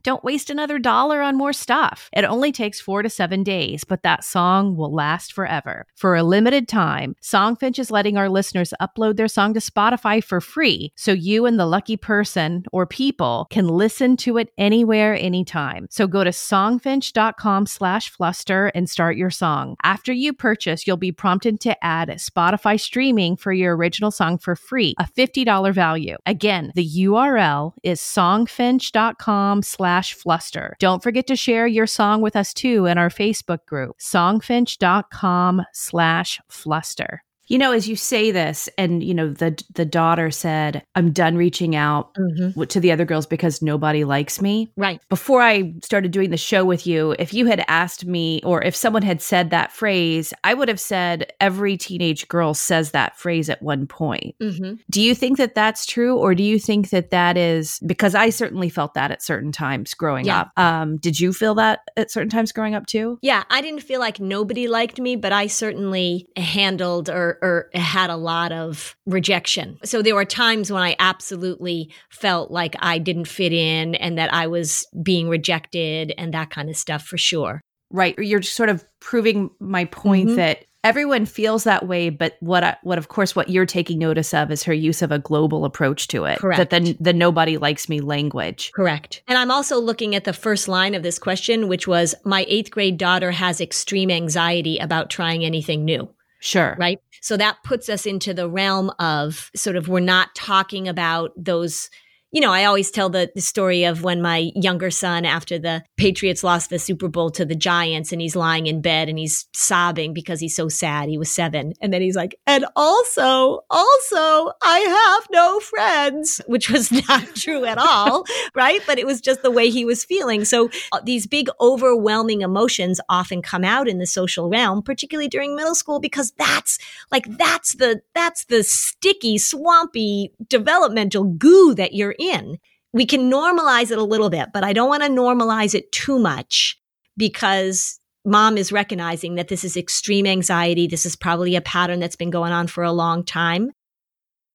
Don't 0.07 0.23
waste 0.23 0.49
another 0.49 0.79
dollar 0.79 1.21
on 1.21 1.35
more 1.35 1.51
stuff. 1.51 2.09
It 2.13 2.23
only 2.23 2.53
takes 2.53 2.79
four 2.79 3.03
to 3.03 3.09
seven 3.09 3.43
days, 3.43 3.83
but 3.83 4.03
that 4.03 4.23
song 4.23 4.77
will 4.77 4.93
last 4.93 5.33
forever. 5.33 5.85
For 5.95 6.15
a 6.15 6.23
limited 6.23 6.69
time, 6.69 7.17
Songfinch 7.21 7.77
is 7.77 7.91
letting 7.91 8.15
our 8.15 8.29
listeners 8.29 8.73
upload 8.81 9.17
their 9.17 9.27
song 9.27 9.53
to 9.53 9.59
Spotify 9.59 10.23
for 10.23 10.39
free 10.39 10.93
so 10.95 11.11
you 11.11 11.45
and 11.45 11.59
the 11.59 11.65
lucky 11.65 11.97
person 11.97 12.63
or 12.71 12.85
people 12.85 13.47
can 13.49 13.67
listen 13.67 14.15
to 14.15 14.37
it 14.37 14.53
anywhere, 14.57 15.13
anytime. 15.13 15.87
So 15.89 16.07
go 16.07 16.23
to 16.23 16.29
songfinch.com 16.29 17.65
slash 17.65 18.09
fluster 18.09 18.67
and 18.67 18.89
start 18.89 19.17
your 19.17 19.29
song. 19.29 19.75
After 19.83 20.13
you 20.13 20.31
purchase, 20.31 20.87
you'll 20.87 20.95
be 20.95 21.11
prompted 21.11 21.59
to 21.59 21.83
add 21.83 22.07
Spotify 22.11 22.79
streaming 22.79 23.35
for 23.35 23.51
your 23.51 23.75
original 23.75 24.11
song 24.11 24.37
for 24.37 24.55
free, 24.55 24.95
a 24.99 25.03
$50 25.03 25.73
value. 25.73 26.15
Again, 26.25 26.71
the 26.75 26.87
URL 26.87 27.73
is 27.83 27.99
songfinch.com 27.99 29.63
slash 29.63 29.96
slash 29.97 30.13
fluster. 30.13 30.75
Don't 30.79 31.01
forget 31.01 31.25
to 31.27 31.35
share 31.35 31.65
your 31.65 31.87
song 31.87 32.21
with 32.21 32.35
us 32.35 32.53
too 32.53 32.85
in 32.85 32.97
our 32.97 33.09
Facebook 33.09 33.65
group, 33.65 33.97
songfinch.com 33.99 35.63
slash 35.73 36.39
fluster. 36.49 37.23
You 37.47 37.57
know, 37.57 37.71
as 37.71 37.87
you 37.87 37.95
say 37.95 38.31
this, 38.31 38.69
and 38.77 39.03
you 39.03 39.13
know, 39.13 39.31
the 39.31 39.61
the 39.73 39.85
daughter 39.85 40.31
said, 40.31 40.83
"I'm 40.95 41.11
done 41.11 41.35
reaching 41.35 41.75
out 41.75 42.13
mm-hmm. 42.15 42.63
to 42.63 42.79
the 42.79 42.91
other 42.91 43.05
girls 43.05 43.25
because 43.25 43.61
nobody 43.61 44.03
likes 44.03 44.41
me." 44.41 44.71
Right. 44.75 45.01
Before 45.09 45.41
I 45.41 45.73
started 45.83 46.11
doing 46.11 46.29
the 46.29 46.37
show 46.37 46.65
with 46.65 46.85
you, 46.85 47.15
if 47.19 47.33
you 47.33 47.45
had 47.45 47.63
asked 47.67 48.05
me, 48.05 48.41
or 48.43 48.61
if 48.61 48.75
someone 48.75 49.01
had 49.01 49.21
said 49.21 49.49
that 49.49 49.71
phrase, 49.71 50.33
I 50.43 50.53
would 50.53 50.67
have 50.67 50.79
said 50.79 51.31
every 51.39 51.77
teenage 51.77 52.27
girl 52.27 52.53
says 52.53 52.91
that 52.91 53.17
phrase 53.17 53.49
at 53.49 53.61
one 53.61 53.87
point. 53.87 54.35
Mm-hmm. 54.41 54.75
Do 54.89 55.01
you 55.01 55.15
think 55.15 55.37
that 55.37 55.55
that's 55.55 55.85
true, 55.85 56.17
or 56.17 56.35
do 56.35 56.43
you 56.43 56.59
think 56.59 56.89
that 56.89 57.11
that 57.11 57.37
is 57.37 57.79
because 57.85 58.15
I 58.15 58.29
certainly 58.29 58.69
felt 58.69 58.93
that 58.95 59.11
at 59.11 59.21
certain 59.21 59.51
times 59.51 59.93
growing 59.93 60.25
yeah. 60.25 60.41
up? 60.41 60.51
Um, 60.57 60.97
did 60.97 61.19
you 61.19 61.31
feel 61.33 61.55
that 61.55 61.79
at 61.95 62.11
certain 62.11 62.29
times 62.29 62.51
growing 62.51 62.75
up 62.75 62.85
too? 62.85 63.19
Yeah, 63.21 63.43
I 63.49 63.61
didn't 63.61 63.81
feel 63.81 63.99
like 63.99 64.19
nobody 64.19 64.67
liked 64.67 64.99
me, 64.99 65.15
but 65.15 65.31
I 65.31 65.47
certainly 65.47 66.27
handled 66.35 67.09
or 67.09 67.36
or, 67.41 67.69
had 67.73 68.09
a 68.09 68.15
lot 68.15 68.51
of 68.51 68.95
rejection. 69.05 69.77
So 69.83 70.01
there 70.01 70.15
were 70.15 70.25
times 70.25 70.71
when 70.71 70.83
I 70.83 70.95
absolutely 70.99 71.91
felt 72.09 72.51
like 72.51 72.75
I 72.79 72.97
didn't 72.97 73.25
fit 73.25 73.53
in 73.53 73.95
and 73.95 74.17
that 74.17 74.33
I 74.33 74.47
was 74.47 74.85
being 75.01 75.29
rejected 75.29 76.13
and 76.17 76.33
that 76.33 76.49
kind 76.49 76.69
of 76.69 76.77
stuff 76.77 77.03
for 77.03 77.17
sure. 77.17 77.61
Right. 77.89 78.17
You're 78.17 78.41
sort 78.41 78.69
of 78.69 78.85
proving 78.99 79.49
my 79.59 79.85
point 79.85 80.27
mm-hmm. 80.27 80.35
that 80.37 80.65
everyone 80.83 81.25
feels 81.25 81.65
that 81.65 81.87
way 81.87 82.09
but 82.09 82.37
what 82.39 82.63
I, 82.63 82.77
what 82.83 82.97
of 82.97 83.09
course 83.09 83.35
what 83.35 83.49
you're 83.49 83.65
taking 83.65 83.99
notice 83.99 84.33
of 84.33 84.51
is 84.51 84.63
her 84.63 84.73
use 84.73 85.01
of 85.01 85.11
a 85.11 85.19
global 85.19 85.65
approach 85.65 86.07
to 86.09 86.23
it 86.25 86.39
correct 86.39 86.57
that 86.57 86.69
the, 86.69 86.95
the 86.99 87.13
nobody 87.13 87.57
likes 87.57 87.89
me 87.89 87.99
language 87.99 88.71
correct 88.73 89.21
and 89.27 89.37
i'm 89.37 89.51
also 89.51 89.79
looking 89.79 90.15
at 90.15 90.23
the 90.23 90.33
first 90.33 90.67
line 90.67 90.95
of 90.95 91.03
this 91.03 91.19
question 91.19 91.67
which 91.67 91.87
was 91.87 92.15
my 92.23 92.45
8th 92.45 92.69
grade 92.69 92.97
daughter 92.97 93.31
has 93.31 93.59
extreme 93.59 94.09
anxiety 94.09 94.77
about 94.77 95.09
trying 95.09 95.43
anything 95.43 95.83
new 95.83 96.07
Sure. 96.39 96.75
Right. 96.79 96.99
So 97.21 97.35
that 97.37 97.57
puts 97.63 97.89
us 97.89 98.05
into 98.05 98.33
the 98.33 98.49
realm 98.49 98.91
of 98.99 99.49
sort 99.55 99.75
of 99.75 99.87
we're 99.87 99.99
not 99.99 100.35
talking 100.35 100.87
about 100.87 101.31
those 101.35 101.89
you 102.31 102.41
know, 102.41 102.51
I 102.51 102.65
always 102.65 102.91
tell 102.91 103.09
the, 103.09 103.31
the, 103.33 103.41
story 103.41 103.85
of 103.85 104.03
when 104.03 104.21
my 104.21 104.51
younger 104.53 104.91
son, 104.91 105.23
after 105.23 105.57
the 105.57 105.83
Patriots 105.95 106.43
lost 106.43 106.69
the 106.69 106.77
Super 106.77 107.07
Bowl 107.07 107.29
to 107.31 107.45
the 107.45 107.55
Giants, 107.55 108.11
and 108.11 108.21
he's 108.21 108.35
lying 108.35 108.67
in 108.67 108.81
bed 108.81 109.07
and 109.07 109.17
he's 109.17 109.47
sobbing 109.53 110.13
because 110.13 110.41
he's 110.41 110.55
so 110.55 110.67
sad. 110.67 111.07
He 111.07 111.17
was 111.17 111.33
seven. 111.33 111.71
And 111.81 111.93
then 111.93 112.01
he's 112.01 112.17
like, 112.17 112.35
and 112.45 112.65
also, 112.75 113.61
also, 113.69 114.51
I 114.61 114.79
have 114.79 115.27
no 115.31 115.61
friends, 115.61 116.41
which 116.47 116.69
was 116.69 116.91
not 116.91 117.23
true 117.35 117.63
at 117.63 117.77
all. 117.77 118.25
right. 118.53 118.81
But 118.85 118.99
it 118.99 119.05
was 119.05 119.21
just 119.21 119.41
the 119.41 119.51
way 119.51 119.69
he 119.69 119.85
was 119.85 120.03
feeling. 120.03 120.43
So 120.43 120.69
uh, 120.91 120.99
these 121.03 121.27
big, 121.27 121.47
overwhelming 121.61 122.41
emotions 122.41 122.99
often 123.07 123.41
come 123.41 123.63
out 123.63 123.87
in 123.87 123.99
the 123.99 124.05
social 124.05 124.49
realm, 124.49 124.81
particularly 124.81 125.29
during 125.29 125.55
middle 125.55 125.75
school, 125.75 126.01
because 126.01 126.33
that's 126.37 126.77
like, 127.09 127.25
that's 127.37 127.75
the, 127.75 128.01
that's 128.13 128.43
the 128.45 128.63
sticky, 128.63 129.37
swampy, 129.37 130.33
developmental 130.49 131.23
goo 131.23 131.73
that 131.75 131.93
you're 131.93 132.16
in. 132.19 132.57
We 132.93 133.05
can 133.05 133.29
normalize 133.29 133.91
it 133.91 133.97
a 133.97 134.03
little 134.03 134.29
bit, 134.29 134.49
but 134.53 134.63
I 134.63 134.73
don't 134.73 134.89
want 134.89 135.03
to 135.03 135.09
normalize 135.09 135.75
it 135.75 135.91
too 135.91 136.19
much 136.19 136.79
because 137.15 137.99
mom 138.25 138.57
is 138.57 138.71
recognizing 138.71 139.35
that 139.35 139.47
this 139.47 139.63
is 139.63 139.77
extreme 139.77 140.25
anxiety. 140.25 140.87
This 140.87 141.05
is 141.05 141.15
probably 141.15 141.55
a 141.55 141.61
pattern 141.61 141.99
that's 141.99 142.15
been 142.15 142.29
going 142.29 142.51
on 142.51 142.67
for 142.67 142.83
a 142.83 142.91
long 142.91 143.23
time. 143.23 143.71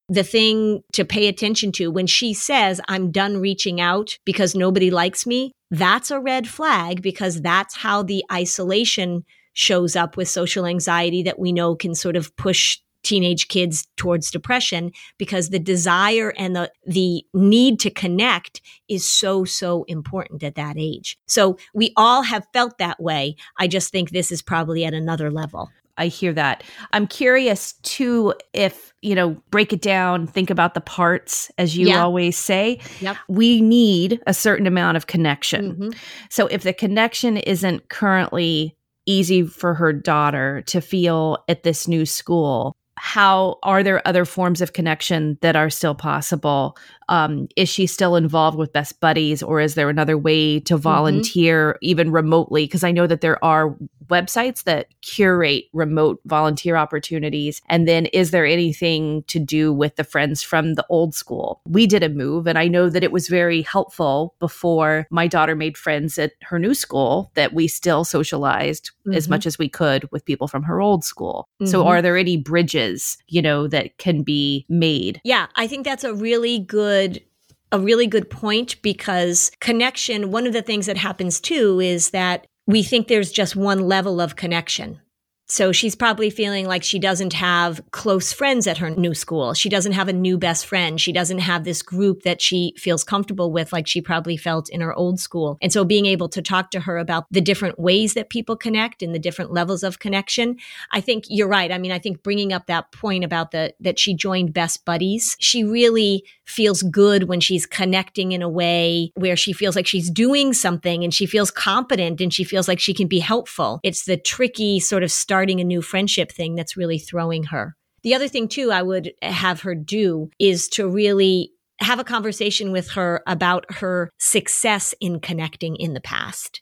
The 0.09 0.23
thing 0.23 0.81
to 0.93 1.05
pay 1.05 1.27
attention 1.27 1.71
to 1.73 1.89
when 1.89 2.07
she 2.07 2.33
says, 2.33 2.81
I'm 2.87 3.11
done 3.11 3.37
reaching 3.37 3.79
out 3.79 4.17
because 4.25 4.53
nobody 4.53 4.91
likes 4.91 5.25
me, 5.25 5.51
that's 5.71 6.11
a 6.11 6.19
red 6.19 6.47
flag 6.47 7.01
because 7.01 7.41
that's 7.41 7.77
how 7.77 8.03
the 8.03 8.23
isolation 8.31 9.23
shows 9.53 9.95
up 9.95 10.17
with 10.17 10.27
social 10.27 10.65
anxiety 10.65 11.23
that 11.23 11.39
we 11.39 11.51
know 11.51 11.75
can 11.75 11.95
sort 11.95 12.15
of 12.15 12.35
push 12.35 12.79
teenage 13.03 13.47
kids 13.47 13.87
towards 13.97 14.31
depression 14.31 14.91
because 15.17 15.49
the 15.49 15.59
desire 15.59 16.33
and 16.37 16.55
the 16.55 16.71
the 16.85 17.25
need 17.33 17.79
to 17.79 17.89
connect 17.89 18.61
is 18.87 19.07
so 19.07 19.45
so 19.45 19.83
important 19.83 20.43
at 20.43 20.55
that 20.55 20.75
age. 20.77 21.17
So 21.27 21.57
we 21.73 21.93
all 21.95 22.23
have 22.23 22.47
felt 22.53 22.77
that 22.77 23.01
way. 23.01 23.35
I 23.59 23.67
just 23.67 23.91
think 23.91 24.09
this 24.09 24.31
is 24.31 24.41
probably 24.41 24.85
at 24.85 24.93
another 24.93 25.29
level. 25.31 25.69
I 25.97 26.07
hear 26.07 26.33
that. 26.33 26.63
I'm 26.91 27.07
curious 27.07 27.73
too 27.83 28.33
if, 28.53 28.93
you 29.01 29.13
know, 29.13 29.37
break 29.51 29.73
it 29.73 29.81
down, 29.81 30.25
think 30.25 30.49
about 30.49 30.73
the 30.73 30.81
parts 30.81 31.51
as 31.57 31.77
you 31.77 31.89
yeah. 31.89 32.01
always 32.01 32.37
say. 32.37 32.79
Yep. 32.99 33.17
We 33.27 33.61
need 33.61 34.19
a 34.25 34.33
certain 34.33 34.65
amount 34.65 34.97
of 34.97 35.07
connection. 35.07 35.73
Mm-hmm. 35.73 35.89
So 36.29 36.47
if 36.47 36.63
the 36.63 36.73
connection 36.73 37.37
isn't 37.37 37.89
currently 37.89 38.75
easy 39.05 39.43
for 39.43 39.73
her 39.75 39.93
daughter 39.93 40.63
to 40.67 40.81
feel 40.81 41.43
at 41.47 41.63
this 41.63 41.87
new 41.87 42.05
school, 42.05 42.75
how 42.95 43.57
are 43.63 43.83
there 43.83 44.05
other 44.07 44.25
forms 44.25 44.61
of 44.61 44.73
connection 44.73 45.37
that 45.41 45.55
are 45.55 45.69
still 45.69 45.95
possible 45.95 46.77
um, 47.09 47.47
is 47.55 47.69
she 47.69 47.87
still 47.87 48.15
involved 48.15 48.57
with 48.57 48.73
best 48.73 48.99
buddies 48.99 49.43
or 49.43 49.59
is 49.59 49.75
there 49.75 49.89
another 49.89 50.17
way 50.17 50.59
to 50.59 50.75
mm-hmm. 50.75 50.81
volunteer 50.81 51.73
mm-hmm. 51.73 51.85
even 51.89 52.11
remotely 52.11 52.65
because 52.65 52.83
i 52.83 52.91
know 52.91 53.07
that 53.07 53.21
there 53.21 53.43
are 53.43 53.75
websites 54.07 54.63
that 54.63 54.87
curate 55.01 55.65
remote 55.73 56.19
volunteer 56.25 56.75
opportunities 56.75 57.61
and 57.69 57.87
then 57.87 58.05
is 58.07 58.31
there 58.31 58.45
anything 58.45 59.23
to 59.27 59.39
do 59.39 59.71
with 59.71 59.95
the 59.95 60.03
friends 60.03 60.43
from 60.43 60.75
the 60.75 60.85
old 60.89 61.15
school 61.15 61.61
we 61.65 61.87
did 61.87 62.03
a 62.03 62.09
move 62.09 62.47
and 62.47 62.57
i 62.57 62.67
know 62.67 62.89
that 62.89 63.03
it 63.03 63.11
was 63.11 63.27
very 63.27 63.61
helpful 63.61 64.35
before 64.39 65.07
my 65.09 65.27
daughter 65.27 65.55
made 65.55 65.77
friends 65.77 66.17
at 66.17 66.33
her 66.41 66.59
new 66.59 66.73
school 66.73 67.31
that 67.35 67.53
we 67.53 67.67
still 67.67 68.03
socialized 68.03 68.91
mm-hmm. 69.07 69.15
as 69.15 69.29
much 69.29 69.45
as 69.45 69.57
we 69.57 69.69
could 69.69 70.09
with 70.11 70.25
people 70.25 70.47
from 70.47 70.63
her 70.63 70.81
old 70.81 71.03
school 71.03 71.47
mm-hmm. 71.61 71.69
so 71.69 71.87
are 71.87 72.01
there 72.01 72.17
any 72.17 72.37
bridges 72.37 73.17
you 73.27 73.41
know 73.41 73.67
that 73.67 73.97
can 73.97 74.21
be 74.21 74.65
made 74.69 75.21
yeah 75.23 75.47
i 75.55 75.65
think 75.65 75.85
that's 75.85 76.03
a 76.03 76.13
really 76.13 76.59
good 76.59 76.92
good 76.93 77.23
a 77.71 77.79
really 77.79 78.05
good 78.05 78.29
point 78.29 78.79
because 78.83 79.51
connection 79.59 80.29
one 80.29 80.45
of 80.45 80.53
the 80.53 80.61
things 80.61 80.85
that 80.85 80.97
happens 80.97 81.39
too 81.39 81.79
is 81.79 82.11
that 82.11 82.45
we 82.67 82.83
think 82.83 83.07
there's 83.07 83.31
just 83.31 83.55
one 83.55 83.79
level 83.79 84.21
of 84.21 84.35
connection. 84.35 84.99
So 85.47 85.71
she's 85.71 85.93
probably 85.93 86.29
feeling 86.29 86.65
like 86.65 86.83
she 86.83 86.99
doesn't 86.99 87.33
have 87.33 87.81
close 87.91 88.31
friends 88.31 88.65
at 88.65 88.77
her 88.77 88.89
new 88.89 89.13
school. 89.13 89.53
She 89.53 89.67
doesn't 89.67 89.91
have 89.91 90.07
a 90.07 90.13
new 90.13 90.37
best 90.37 90.65
friend. 90.65 90.99
She 90.99 91.11
doesn't 91.11 91.39
have 91.39 91.65
this 91.65 91.81
group 91.81 92.23
that 92.23 92.41
she 92.41 92.73
feels 92.77 93.03
comfortable 93.03 93.51
with, 93.51 93.73
like 93.73 93.85
she 93.85 94.01
probably 94.01 94.37
felt 94.37 94.69
in 94.69 94.79
her 94.79 94.93
old 94.93 95.19
school. 95.19 95.57
And 95.61 95.71
so 95.73 95.83
being 95.83 96.05
able 96.05 96.29
to 96.29 96.41
talk 96.41 96.71
to 96.71 96.79
her 96.79 96.97
about 96.97 97.25
the 97.29 97.41
different 97.41 97.77
ways 97.77 98.13
that 98.13 98.29
people 98.29 98.55
connect 98.55 99.03
and 99.03 99.13
the 99.13 99.19
different 99.19 99.51
levels 99.51 99.83
of 99.83 99.99
connection, 99.99 100.57
I 100.91 101.01
think 101.01 101.25
you're 101.27 101.47
right. 101.47 101.71
I 101.71 101.77
mean, 101.77 101.91
I 101.91 101.99
think 101.99 102.23
bringing 102.23 102.53
up 102.53 102.67
that 102.67 102.91
point 102.93 103.25
about 103.25 103.51
the, 103.51 103.73
that 103.81 103.99
she 103.99 104.15
joined 104.15 104.53
Best 104.53 104.85
Buddies, 104.85 105.35
she 105.39 105.65
really 105.65 106.23
feels 106.45 106.81
good 106.83 107.23
when 107.23 107.39
she's 107.39 107.65
connecting 107.65 108.31
in 108.31 108.41
a 108.41 108.49
way 108.49 109.11
where 109.15 109.35
she 109.35 109.53
feels 109.53 109.75
like 109.75 109.87
she's 109.87 110.09
doing 110.09 110.53
something 110.53 111.03
and 111.03 111.13
she 111.13 111.25
feels 111.25 111.51
competent 111.51 112.21
and 112.21 112.33
she 112.33 112.43
feels 112.43 112.67
like 112.67 112.79
she 112.79 112.93
can 112.93 113.07
be 113.07 113.19
helpful. 113.19 113.79
It's 113.83 114.05
the 114.05 114.17
tricky 114.17 114.79
sort 114.79 115.03
of 115.03 115.11
starting 115.11 115.59
a 115.59 115.63
new 115.63 115.81
friendship 115.81 116.31
thing 116.31 116.55
that's 116.55 116.77
really 116.77 116.99
throwing 116.99 117.45
her. 117.45 117.75
The 118.03 118.13
other 118.13 118.27
thing, 118.27 118.49
too, 118.49 118.71
I 118.71 118.81
would 118.81 119.13
have 119.21 119.61
her 119.61 119.75
do 119.75 120.29
is 120.37 120.67
to 120.69 120.87
really 120.87 121.51
have 121.79 121.99
a 121.99 122.03
conversation 122.03 122.71
with 122.71 122.91
her 122.91 123.23
about 123.27 123.65
her 123.75 124.09
success 124.19 124.93
in 124.99 125.19
connecting 125.19 125.75
in 125.77 125.93
the 125.93 126.01
past. 126.01 126.61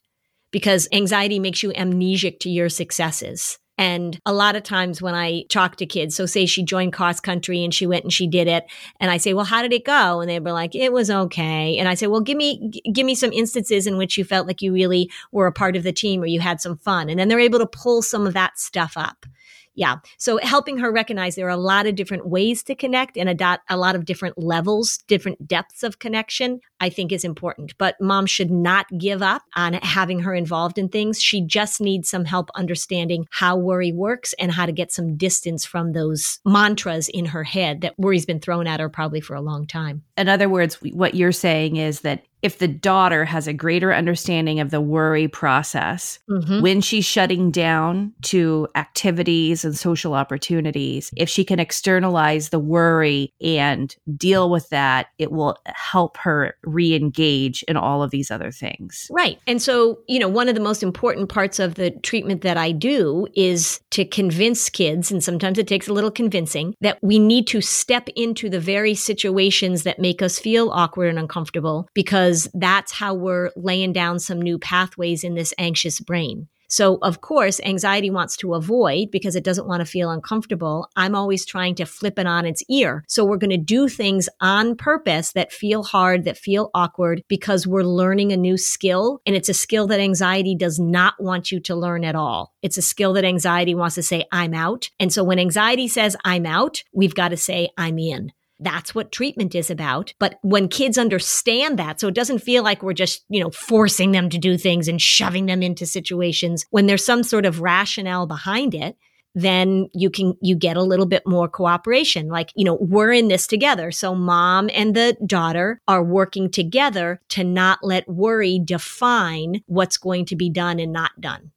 Because 0.51 0.87
anxiety 0.91 1.39
makes 1.39 1.63
you 1.63 1.71
amnesic 1.71 2.39
to 2.41 2.49
your 2.49 2.69
successes. 2.69 3.57
And 3.81 4.19
a 4.27 4.31
lot 4.31 4.55
of 4.55 4.61
times 4.61 5.01
when 5.01 5.15
I 5.15 5.41
talk 5.49 5.77
to 5.77 5.87
kids, 5.87 6.15
so 6.15 6.27
say 6.27 6.45
she 6.45 6.61
joined 6.61 6.93
cross 6.93 7.19
country 7.19 7.63
and 7.63 7.73
she 7.73 7.87
went 7.87 8.03
and 8.03 8.13
she 8.13 8.27
did 8.27 8.47
it, 8.47 8.65
and 8.99 9.09
I 9.09 9.17
say, 9.17 9.33
"Well, 9.33 9.45
how 9.45 9.63
did 9.63 9.73
it 9.73 9.85
go?" 9.85 10.21
And 10.21 10.29
they 10.29 10.39
were 10.39 10.51
like, 10.51 10.75
"It 10.75 10.93
was 10.93 11.09
okay." 11.09 11.79
And 11.79 11.89
I 11.89 11.95
say, 11.95 12.05
"Well, 12.05 12.21
give 12.21 12.37
me 12.37 12.69
g- 12.69 12.83
give 12.93 13.07
me 13.07 13.15
some 13.15 13.33
instances 13.33 13.87
in 13.87 13.97
which 13.97 14.19
you 14.19 14.23
felt 14.23 14.45
like 14.45 14.61
you 14.61 14.71
really 14.71 15.09
were 15.31 15.47
a 15.47 15.51
part 15.51 15.75
of 15.75 15.81
the 15.81 15.91
team 15.91 16.21
or 16.21 16.27
you 16.27 16.41
had 16.41 16.61
some 16.61 16.77
fun." 16.77 17.09
And 17.09 17.19
then 17.19 17.27
they're 17.27 17.39
able 17.39 17.57
to 17.57 17.65
pull 17.65 18.03
some 18.03 18.27
of 18.27 18.35
that 18.35 18.59
stuff 18.59 18.93
up 18.95 19.25
yeah. 19.73 19.97
So 20.17 20.37
helping 20.41 20.77
her 20.79 20.91
recognize 20.91 21.35
there 21.35 21.47
are 21.47 21.49
a 21.49 21.57
lot 21.57 21.87
of 21.87 21.95
different 21.95 22.27
ways 22.27 22.63
to 22.63 22.75
connect 22.75 23.17
and 23.17 23.29
a, 23.29 23.59
a 23.69 23.77
lot 23.77 23.95
of 23.95 24.05
different 24.05 24.37
levels, 24.37 24.97
different 25.07 25.47
depths 25.47 25.83
of 25.83 25.99
connection, 25.99 26.59
I 26.79 26.89
think 26.89 27.11
is 27.11 27.23
important. 27.23 27.77
But 27.77 27.95
mom 28.01 28.25
should 28.25 28.51
not 28.51 28.85
give 28.97 29.21
up 29.21 29.43
on 29.55 29.73
having 29.73 30.19
her 30.21 30.33
involved 30.33 30.77
in 30.77 30.89
things. 30.89 31.21
She 31.21 31.41
just 31.41 31.79
needs 31.79 32.09
some 32.09 32.25
help 32.25 32.49
understanding 32.55 33.27
how 33.31 33.55
worry 33.55 33.91
works 33.91 34.33
and 34.39 34.51
how 34.51 34.65
to 34.65 34.71
get 34.71 34.91
some 34.91 35.15
distance 35.15 35.65
from 35.65 35.93
those 35.93 36.39
mantras 36.45 37.07
in 37.07 37.25
her 37.27 37.43
head 37.43 37.81
that 37.81 37.97
worry's 37.97 38.25
been 38.25 38.39
thrown 38.39 38.67
at 38.67 38.79
her 38.79 38.89
probably 38.89 39.21
for 39.21 39.35
a 39.35 39.41
long 39.41 39.65
time. 39.65 40.03
In 40.21 40.29
other 40.29 40.47
words, 40.47 40.75
what 40.93 41.15
you're 41.15 41.31
saying 41.31 41.77
is 41.77 42.01
that 42.01 42.23
if 42.41 42.57
the 42.57 42.67
daughter 42.67 43.23
has 43.25 43.47
a 43.47 43.53
greater 43.53 43.93
understanding 43.93 44.59
of 44.59 44.71
the 44.71 44.81
worry 44.81 45.27
process 45.27 46.19
mm-hmm. 46.29 46.61
when 46.61 46.81
she's 46.81 47.05
shutting 47.05 47.51
down 47.51 48.13
to 48.23 48.67
activities 48.75 49.63
and 49.63 49.77
social 49.77 50.13
opportunities, 50.13 51.11
if 51.15 51.29
she 51.29 51.43
can 51.43 51.59
externalize 51.59 52.49
the 52.49 52.59
worry 52.59 53.31
and 53.41 53.95
deal 54.17 54.49
with 54.49 54.67
that, 54.69 55.07
it 55.19 55.31
will 55.31 55.57
help 55.65 56.17
her 56.17 56.55
re 56.63 56.95
engage 56.95 57.63
in 57.63 57.77
all 57.77 58.01
of 58.01 58.11
these 58.11 58.31
other 58.31 58.51
things. 58.51 59.07
Right. 59.11 59.37
And 59.45 59.61
so, 59.61 59.99
you 60.07 60.19
know, 60.19 60.29
one 60.29 60.49
of 60.49 60.55
the 60.55 60.61
most 60.61 60.81
important 60.81 61.29
parts 61.29 61.59
of 61.59 61.75
the 61.75 61.91
treatment 61.91 62.41
that 62.41 62.57
I 62.57 62.71
do 62.71 63.27
is 63.35 63.79
to 63.91 64.03
convince 64.03 64.69
kids, 64.69 65.11
and 65.11 65.23
sometimes 65.23 65.59
it 65.59 65.67
takes 65.67 65.87
a 65.87 65.93
little 65.93 66.11
convincing, 66.11 66.75
that 66.81 66.97
we 67.03 67.19
need 67.19 67.45
to 67.47 67.61
step 67.61 68.09
into 68.15 68.49
the 68.49 68.59
very 68.59 68.95
situations 68.95 69.83
that 69.83 69.99
make 69.99 70.10
us 70.19 70.39
feel 70.39 70.71
awkward 70.71 71.09
and 71.09 71.19
uncomfortable 71.19 71.87
because 71.93 72.49
that's 72.55 72.91
how 72.91 73.13
we're 73.13 73.51
laying 73.55 73.93
down 73.93 74.17
some 74.17 74.41
new 74.41 74.57
pathways 74.57 75.23
in 75.23 75.35
this 75.35 75.53
anxious 75.59 75.99
brain. 75.99 76.47
So, 76.71 76.99
of 77.01 77.19
course, 77.19 77.59
anxiety 77.65 78.09
wants 78.09 78.37
to 78.37 78.53
avoid 78.53 79.11
because 79.11 79.35
it 79.35 79.43
doesn't 79.43 79.67
want 79.67 79.81
to 79.81 79.85
feel 79.85 80.09
uncomfortable. 80.09 80.87
I'm 80.95 81.15
always 81.15 81.45
trying 81.45 81.75
to 81.75 81.85
flip 81.85 82.17
it 82.17 82.25
on 82.25 82.45
its 82.45 82.63
ear. 82.69 83.03
So, 83.09 83.25
we're 83.25 83.35
going 83.35 83.49
to 83.49 83.57
do 83.57 83.89
things 83.89 84.29
on 84.39 84.77
purpose 84.77 85.33
that 85.33 85.51
feel 85.51 85.83
hard, 85.83 86.23
that 86.23 86.37
feel 86.37 86.69
awkward 86.73 87.23
because 87.27 87.67
we're 87.67 87.83
learning 87.83 88.31
a 88.31 88.37
new 88.37 88.55
skill. 88.55 89.19
And 89.25 89.35
it's 89.35 89.49
a 89.49 89.53
skill 89.53 89.85
that 89.87 89.99
anxiety 89.99 90.55
does 90.55 90.79
not 90.79 91.15
want 91.19 91.51
you 91.51 91.59
to 91.59 91.75
learn 91.75 92.05
at 92.05 92.15
all. 92.15 92.53
It's 92.61 92.77
a 92.77 92.81
skill 92.81 93.11
that 93.13 93.25
anxiety 93.25 93.75
wants 93.75 93.95
to 93.95 94.03
say, 94.03 94.23
I'm 94.31 94.53
out. 94.53 94.89
And 94.97 95.11
so, 95.11 95.25
when 95.25 95.39
anxiety 95.39 95.89
says, 95.89 96.15
I'm 96.23 96.45
out, 96.45 96.83
we've 96.93 97.15
got 97.15 97.29
to 97.29 97.37
say, 97.37 97.71
I'm 97.77 97.99
in. 97.99 98.31
That's 98.61 98.93
what 98.93 99.11
treatment 99.11 99.55
is 99.55 99.69
about. 99.69 100.13
But 100.19 100.37
when 100.43 100.67
kids 100.67 100.97
understand 100.97 101.79
that, 101.79 101.99
so 101.99 102.07
it 102.07 102.15
doesn't 102.15 102.39
feel 102.39 102.63
like 102.63 102.83
we're 102.83 102.93
just, 102.93 103.25
you 103.27 103.41
know, 103.41 103.49
forcing 103.49 104.11
them 104.11 104.29
to 104.29 104.37
do 104.37 104.57
things 104.57 104.87
and 104.87 105.01
shoving 105.01 105.47
them 105.47 105.63
into 105.63 105.85
situations, 105.85 106.65
when 106.69 106.85
there's 106.85 107.03
some 107.03 107.23
sort 107.23 107.45
of 107.45 107.61
rationale 107.61 108.27
behind 108.27 108.75
it, 108.75 108.95
then 109.33 109.87
you 109.93 110.09
can 110.09 110.35
you 110.41 110.55
get 110.55 110.77
a 110.77 110.83
little 110.83 111.05
bit 111.05 111.23
more 111.25 111.47
cooperation. 111.47 112.27
Like 112.27 112.51
you 112.55 112.65
know 112.65 112.77
we're 112.81 113.13
in 113.13 113.29
this 113.29 113.47
together. 113.47 113.91
So 113.91 114.13
mom 114.13 114.69
and 114.73 114.95
the 114.95 115.17
daughter 115.25 115.81
are 115.87 116.03
working 116.03 116.51
together 116.51 117.21
to 117.29 117.43
not 117.43 117.79
let 117.81 118.07
worry 118.09 118.59
define 118.63 119.63
what's 119.67 119.97
going 119.97 120.25
to 120.25 120.35
be 120.35 120.49
done 120.49 120.79
and 120.79 120.91
not 120.91 121.11
done. 121.19 121.51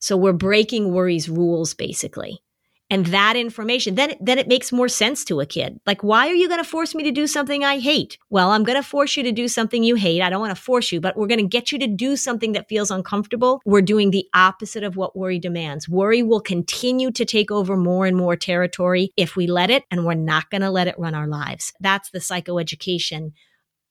So 0.00 0.18
we're 0.18 0.34
breaking 0.34 0.92
worry's 0.92 1.28
rules 1.30 1.72
basically 1.72 2.42
and 2.94 3.06
that 3.06 3.34
information, 3.34 3.96
then, 3.96 4.14
then 4.20 4.38
it 4.38 4.46
makes 4.46 4.70
more 4.70 4.88
sense 4.88 5.24
to 5.24 5.40
a 5.40 5.46
kid. 5.46 5.80
Like, 5.84 6.04
why 6.04 6.28
are 6.28 6.34
you 6.34 6.46
going 6.46 6.62
to 6.62 6.70
force 6.70 6.94
me 6.94 7.02
to 7.02 7.10
do 7.10 7.26
something 7.26 7.64
I 7.64 7.80
hate? 7.80 8.18
Well, 8.30 8.50
I'm 8.50 8.62
going 8.62 8.80
to 8.80 8.88
force 8.88 9.16
you 9.16 9.24
to 9.24 9.32
do 9.32 9.48
something 9.48 9.82
you 9.82 9.96
hate. 9.96 10.22
I 10.22 10.30
don't 10.30 10.40
want 10.40 10.54
to 10.54 10.62
force 10.62 10.92
you, 10.92 11.00
but 11.00 11.16
we're 11.16 11.26
going 11.26 11.40
to 11.40 11.48
get 11.48 11.72
you 11.72 11.78
to 11.80 11.88
do 11.88 12.14
something 12.14 12.52
that 12.52 12.68
feels 12.68 12.92
uncomfortable. 12.92 13.60
We're 13.64 13.82
doing 13.82 14.12
the 14.12 14.28
opposite 14.32 14.84
of 14.84 14.96
what 14.96 15.16
worry 15.16 15.40
demands. 15.40 15.88
Worry 15.88 16.22
will 16.22 16.40
continue 16.40 17.10
to 17.10 17.24
take 17.24 17.50
over 17.50 17.76
more 17.76 18.06
and 18.06 18.16
more 18.16 18.36
territory 18.36 19.12
if 19.16 19.34
we 19.34 19.48
let 19.48 19.70
it, 19.70 19.82
and 19.90 20.06
we're 20.06 20.14
not 20.14 20.48
going 20.50 20.60
to 20.60 20.70
let 20.70 20.86
it 20.86 20.96
run 20.96 21.16
our 21.16 21.26
lives. 21.26 21.72
That's 21.80 22.10
the 22.10 22.20
psychoeducation 22.20 23.32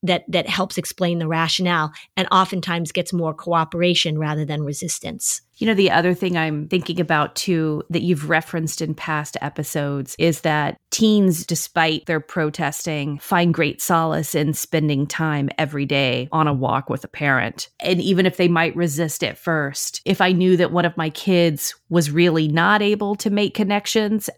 that 0.04 0.24
that 0.28 0.48
helps 0.48 0.78
explain 0.78 1.20
the 1.20 1.28
rationale 1.28 1.92
and 2.16 2.28
oftentimes 2.32 2.92
gets 2.92 3.14
more 3.14 3.34
cooperation 3.34 4.20
rather 4.20 4.46
than 4.46 4.62
resistance. 4.64 5.42
You 5.58 5.68
know, 5.68 5.74
the 5.74 5.92
other 5.92 6.14
thing 6.14 6.38
I'm 6.38 6.68
thinking 6.68 7.00
about 7.00 7.36
too 7.36 7.84
that 7.90 8.02
you've 8.02 8.30
referenced 8.30 8.82
in 8.82 8.96
past 8.96 9.38
episodes 9.42 10.16
is 10.20 10.42
that 10.42 10.78
teens, 10.92 11.46
despite 11.46 12.06
their 12.06 12.20
protesting, 12.20 13.20
find 13.20 13.54
great 13.54 13.82
solace 13.82 14.36
in 14.36 14.54
spending 14.54 15.08
time 15.08 15.50
every 15.58 15.86
day 15.86 16.28
on 16.32 16.48
a 16.48 16.54
walk 16.54 16.90
with 16.90 17.04
a 17.04 17.08
parent. 17.08 17.70
And 17.80 18.02
even 18.02 18.26
if 18.26 18.38
they 18.38 18.48
might 18.48 18.76
resist 18.76 19.24
at 19.24 19.38
first, 19.38 20.02
if 20.06 20.22
I 20.22 20.32
knew 20.32 20.58
that 20.58 20.72
one 20.72 20.86
of 20.86 20.98
my 20.98 21.10
kids 21.10 21.76
was 21.90 22.12
really 22.12 22.48
not 22.48 22.82
able 22.82 23.16
to 23.16 23.30
make 23.30 23.54
connections 23.54 24.30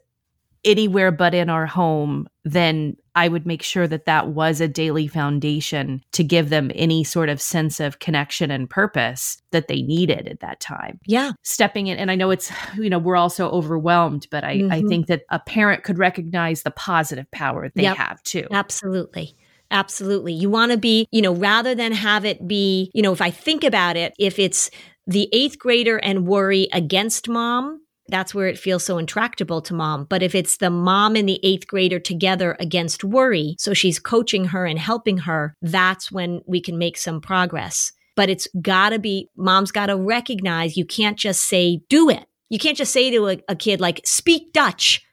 anywhere 0.65 1.11
but 1.11 1.33
in 1.33 1.49
our 1.49 1.65
home, 1.65 2.27
then 2.43 2.97
I 3.15 3.27
would 3.27 3.45
make 3.45 3.63
sure 3.63 3.87
that 3.87 4.05
that 4.05 4.27
was 4.27 4.59
a 4.59 4.67
daily 4.67 5.07
foundation 5.07 6.03
to 6.11 6.23
give 6.23 6.49
them 6.49 6.69
any 6.75 7.03
sort 7.03 7.29
of 7.29 7.41
sense 7.41 7.79
of 7.79 7.99
connection 7.99 8.51
and 8.51 8.69
purpose 8.69 9.41
that 9.51 9.67
they 9.67 9.81
needed 9.81 10.27
at 10.27 10.41
that 10.41 10.59
time. 10.59 10.99
Yeah. 11.05 11.31
Stepping 11.43 11.87
in, 11.87 11.97
and 11.97 12.11
I 12.11 12.15
know 12.15 12.31
it's, 12.31 12.51
you 12.77 12.89
know, 12.89 12.99
we're 12.99 13.15
also 13.15 13.49
overwhelmed, 13.49 14.27
but 14.29 14.43
I, 14.43 14.57
mm-hmm. 14.57 14.71
I 14.71 14.81
think 14.81 15.07
that 15.07 15.23
a 15.29 15.39
parent 15.39 15.83
could 15.83 15.97
recognize 15.97 16.63
the 16.63 16.71
positive 16.71 17.29
power 17.31 17.71
they 17.73 17.83
yep. 17.83 17.97
have 17.97 18.21
too. 18.23 18.47
Absolutely. 18.51 19.35
Absolutely. 19.71 20.33
You 20.33 20.49
want 20.49 20.71
to 20.73 20.77
be, 20.77 21.07
you 21.11 21.21
know, 21.21 21.33
rather 21.33 21.73
than 21.73 21.91
have 21.91 22.25
it 22.25 22.47
be, 22.47 22.91
you 22.93 23.01
know, 23.01 23.13
if 23.13 23.21
I 23.21 23.31
think 23.31 23.63
about 23.63 23.97
it, 23.97 24.13
if 24.19 24.37
it's 24.37 24.69
the 25.07 25.29
eighth 25.31 25.57
grader 25.57 25.97
and 25.97 26.27
worry 26.27 26.67
against 26.71 27.27
mom, 27.29 27.81
that's 28.07 28.35
where 28.35 28.47
it 28.47 28.59
feels 28.59 28.83
so 28.83 28.97
intractable 28.97 29.61
to 29.61 29.73
mom. 29.73 30.05
But 30.05 30.23
if 30.23 30.35
it's 30.35 30.57
the 30.57 30.69
mom 30.69 31.15
and 31.15 31.27
the 31.27 31.39
eighth 31.43 31.67
grader 31.67 31.99
together 31.99 32.55
against 32.59 33.03
worry, 33.03 33.55
so 33.57 33.73
she's 33.73 33.99
coaching 33.99 34.45
her 34.45 34.65
and 34.65 34.79
helping 34.79 35.17
her, 35.19 35.55
that's 35.61 36.11
when 36.11 36.41
we 36.45 36.61
can 36.61 36.77
make 36.77 36.97
some 36.97 37.21
progress. 37.21 37.91
But 38.15 38.29
it's 38.29 38.47
gotta 38.61 38.99
be, 38.99 39.29
mom's 39.35 39.71
gotta 39.71 39.95
recognize 39.95 40.77
you 40.77 40.85
can't 40.85 41.17
just 41.17 41.47
say, 41.47 41.81
do 41.89 42.09
it. 42.09 42.25
You 42.49 42.59
can't 42.59 42.77
just 42.77 42.93
say 42.93 43.09
to 43.11 43.27
a, 43.27 43.37
a 43.49 43.55
kid, 43.55 43.81
like, 43.81 44.01
speak 44.05 44.53
Dutch. 44.53 45.04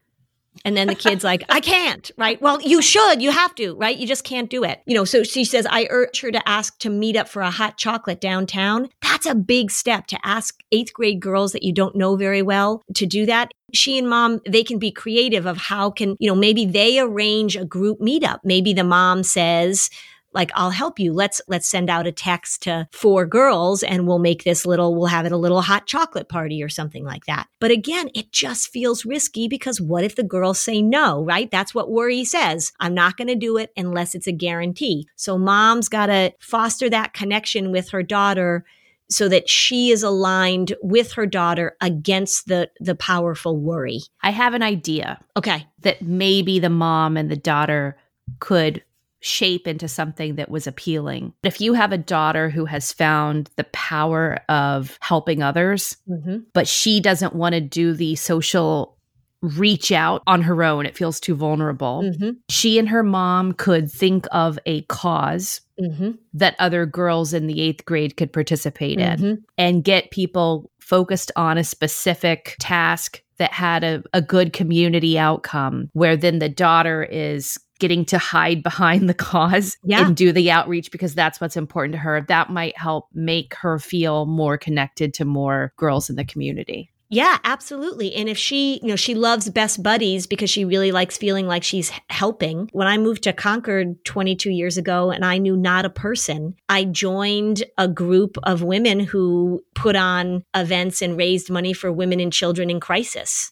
And 0.65 0.77
then 0.77 0.87
the 0.87 0.95
kid's 0.95 1.25
like, 1.25 1.45
I 1.49 1.61
can't, 1.61 2.11
right? 2.17 2.41
Well, 2.41 2.61
you 2.63 2.83
should, 2.83 3.21
you 3.21 3.31
have 3.31 3.55
to, 3.57 3.75
right? 3.75 3.97
You 3.97 4.07
just 4.07 4.25
can't 4.25 4.51
do 4.51 4.65
it. 4.65 4.83
You 4.87 4.95
know, 4.95 5.05
so 5.05 5.23
she 5.23 5.45
says, 5.45 5.67
I 5.69 5.87
urge 5.91 6.21
her 6.21 6.31
to 6.31 6.49
ask 6.49 6.79
to 6.81 6.91
meet 6.91 7.17
up 7.17 7.29
for 7.29 7.43
a 7.43 7.51
hot 7.51 7.79
chocolate 7.79 8.21
downtown. 8.21 8.89
That's 9.01 9.27
a 9.27 9.35
big 9.35 9.71
step 9.71 10.07
to 10.09 10.19
ask 10.25 10.63
eighth 10.71 10.93
grade 10.93 11.21
girls 11.21 11.53
that 11.53 11.63
you 11.63 11.73
don't 11.73 11.97
know 11.97 12.17
very 12.17 12.43
well 12.43 12.83
to 12.95 13.07
do 13.07 13.27
that 13.27 13.53
she 13.73 13.99
and 13.99 14.09
mom 14.09 14.41
they 14.47 14.63
can 14.63 14.79
be 14.79 14.91
creative 14.91 15.47
of 15.47 15.57
how 15.57 15.91
can 15.91 16.17
you 16.19 16.29
know 16.29 16.35
maybe 16.35 16.65
they 16.65 16.99
arrange 16.99 17.57
a 17.57 17.65
group 17.65 17.99
meetup 18.01 18.39
maybe 18.45 18.73
the 18.73 18.85
mom 18.85 19.23
says 19.23 19.91
like 20.35 20.51
I'll 20.55 20.71
help 20.71 20.99
you. 20.99 21.13
Let's 21.13 21.41
let's 21.49 21.67
send 21.67 21.91
out 21.91 22.07
a 22.07 22.13
text 22.13 22.63
to 22.63 22.89
four 22.93 23.27
girls 23.27 23.83
and 23.83 24.07
we'll 24.07 24.19
make 24.19 24.45
this 24.45 24.67
little 24.67 24.95
we'll 24.95 25.07
have 25.07 25.27
it 25.27 25.33
a 25.33 25.37
little 25.37 25.63
hot 25.63 25.87
chocolate 25.87 26.29
party 26.29 26.63
or 26.63 26.69
something 26.69 27.05
like 27.05 27.27
that. 27.27 27.49
But 27.61 27.71
again, 27.71 28.11
it 28.15 28.33
just 28.33 28.69
feels 28.69 29.05
risky 29.05 29.49
because 29.49 29.81
what 29.81 30.05
if 30.05 30.17
the 30.17 30.23
girls 30.23 30.61
say 30.61 30.83
no, 30.83 31.25
right? 31.25 31.51
That's 31.51 31.75
what 31.75 31.91
worry 31.91 32.25
says. 32.25 32.73
I'm 32.81 32.95
not 32.95 33.17
going 33.17 33.29
to 33.29 33.35
do 33.35 33.57
it 33.57 33.71
unless 33.77 34.15
it's 34.15 34.27
a 34.27 34.33
guarantee. 34.33 35.07
So 35.17 35.39
mom's 35.39 35.89
got 35.89 36.07
to 36.07 36.33
foster 36.41 36.89
that 36.91 37.13
connection 37.13 37.71
with 37.71 37.91
her 37.91 38.03
daughter 38.03 38.65
so 39.11 39.29
that 39.29 39.49
she 39.49 39.91
is 39.91 40.03
aligned 40.03 40.75
with 40.83 41.13
her 41.13 41.27
daughter 41.27 41.77
against 41.81 42.49
the 42.49 42.71
the 42.81 42.95
powerful 42.95 43.59
worry. 43.59 44.01
I 44.23 44.31
have 44.31 44.55
an 44.55 44.63
idea. 44.63 45.21
Okay. 45.37 45.67
That 45.81 46.03
maybe 46.03 46.59
the 46.59 46.71
mom 46.71 47.17
and 47.17 47.31
the 47.31 47.37
daughter 47.37 47.97
could 48.39 48.83
shape 49.23 49.67
into 49.67 49.89
something 49.89 50.35
that 50.35 50.51
was 50.51 50.67
appealing. 50.67 51.33
If 51.43 51.61
you 51.61 51.73
have 51.73 51.93
a 51.93 51.99
daughter 51.99 52.51
who 52.51 52.65
has 52.67 52.93
found 52.93 53.51
the 53.57 53.65
power 53.65 54.39
of 54.49 54.99
helping 55.01 55.43
others, 55.43 55.97
mm-hmm. 56.09 56.39
but 56.53 56.69
she 56.69 57.01
doesn't 57.01 57.35
want 57.35 57.55
to 57.55 57.61
do 57.61 57.95
the 57.95 58.17
social 58.17 58.99
reach 59.41 59.91
out 59.91 60.23
on 60.27 60.43
her 60.43 60.63
own, 60.63 60.87
it 60.87 60.97
feels 60.97 61.19
too 61.19 61.35
vulnerable. 61.35 62.03
Mm-hmm. 62.05 62.31
She 62.49 62.79
and 62.79 62.89
her 62.89 63.03
mom 63.03 63.53
could 63.53 63.91
think 63.91 64.27
of 64.31 64.59
a 64.67 64.83
cause 64.83 65.61
mm-hmm. 65.81 66.13
that 66.35 66.55
other 66.59 66.87
girls 66.87 67.33
in 67.33 67.47
the 67.49 67.61
eighth 67.61 67.85
grade 67.85 68.17
could 68.17 68.33
participate 68.33 68.99
in 68.99 69.19
mm-hmm. 69.19 69.35
and 69.59 69.85
get 69.85 70.13
people 70.13 70.71
focused 70.79 71.33
on 71.37 71.59
a 71.59 71.65
specific 71.65 72.57
task 72.61 73.23
that 73.39 73.53
had 73.53 73.83
a, 73.83 74.03
a 74.13 74.23
good 74.23 74.53
community 74.53 75.19
outcome, 75.19 75.91
where 75.93 76.17
then 76.17 76.39
the 76.39 76.49
daughter 76.49 77.03
is 77.03 77.59
getting 77.83 78.05
to 78.05 78.17
hide 78.17 78.63
behind 78.63 79.09
the 79.09 79.15
cause 79.15 79.77
yeah. 79.83 80.07
and 80.07 80.17
do 80.17 80.33
the 80.33 80.53
outreach 80.53 80.93
because 80.93 81.17
that's 81.17 81.41
what's 81.41 81.57
important 81.57 81.93
to 81.95 81.99
her. 81.99 82.25
That 82.29 82.49
might 82.49 82.79
help 82.79 83.09
make 83.13 83.55
her 83.57 83.81
feel 83.81 84.25
more 84.25 84.57
connected 84.57 85.13
to 85.15 85.25
more 85.25 85.73
girls 85.77 86.09
in 86.09 86.15
the 86.15 86.25
community. 86.25 86.93
Yeah, 87.11 87.39
absolutely. 87.45 88.15
And 88.15 88.29
if 88.29 88.39
she, 88.39 88.79
you 88.83 88.89
know, 88.89 88.97
she 88.97 89.15
loves 89.15 89.51
best 89.51 89.83
buddies 89.83 90.29
because 90.29 90.49
she 90.49 90.65
really 90.65 90.93
likes 90.93 91.19
feeling 91.19 91.47
like 91.47 91.65
she's 91.65 91.91
helping. 92.09 92.71
When 92.73 92.87
I 92.87 92.97
moved 92.99 93.25
to 93.25 93.33
Concord 93.35 94.03
22 94.05 94.49
years 94.51 94.79
ago 94.79 95.11
and 95.11 95.25
I 95.25 95.39
knew 95.39 95.57
not 95.57 95.85
a 95.85 95.91
person, 95.91 96.55
I 96.71 96.85
joined 96.85 97.65
a 97.77 97.89
group 97.89 98.39
of 98.45 98.63
women 98.63 99.01
who 99.01 99.63
put 99.75 99.97
on 99.97 100.45
events 100.55 101.03
and 101.03 101.19
raised 101.19 101.51
money 101.51 101.73
for 101.73 101.93
women 101.93 102.21
and 102.21 102.33
children 102.33 102.71
in 102.71 102.81
crisis. 102.81 103.51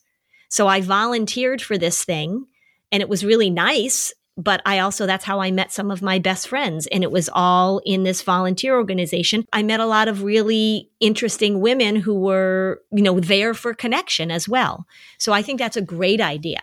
So 0.48 0.68
I 0.68 0.80
volunteered 0.80 1.60
for 1.60 1.76
this 1.76 2.02
thing 2.04 2.46
and 2.92 3.02
it 3.02 3.08
was 3.08 3.24
really 3.24 3.50
nice 3.50 4.12
but 4.42 4.62
I 4.64 4.78
also, 4.78 5.06
that's 5.06 5.24
how 5.24 5.40
I 5.40 5.50
met 5.50 5.72
some 5.72 5.90
of 5.90 6.02
my 6.02 6.18
best 6.18 6.48
friends. 6.48 6.86
And 6.88 7.02
it 7.02 7.10
was 7.10 7.28
all 7.32 7.80
in 7.84 8.04
this 8.04 8.22
volunteer 8.22 8.76
organization. 8.76 9.46
I 9.52 9.62
met 9.62 9.80
a 9.80 9.86
lot 9.86 10.08
of 10.08 10.22
really 10.22 10.90
interesting 11.00 11.60
women 11.60 11.96
who 11.96 12.14
were, 12.14 12.80
you 12.90 13.02
know, 13.02 13.20
there 13.20 13.54
for 13.54 13.74
connection 13.74 14.30
as 14.30 14.48
well. 14.48 14.86
So 15.18 15.32
I 15.32 15.42
think 15.42 15.58
that's 15.58 15.76
a 15.76 15.82
great 15.82 16.20
idea. 16.20 16.60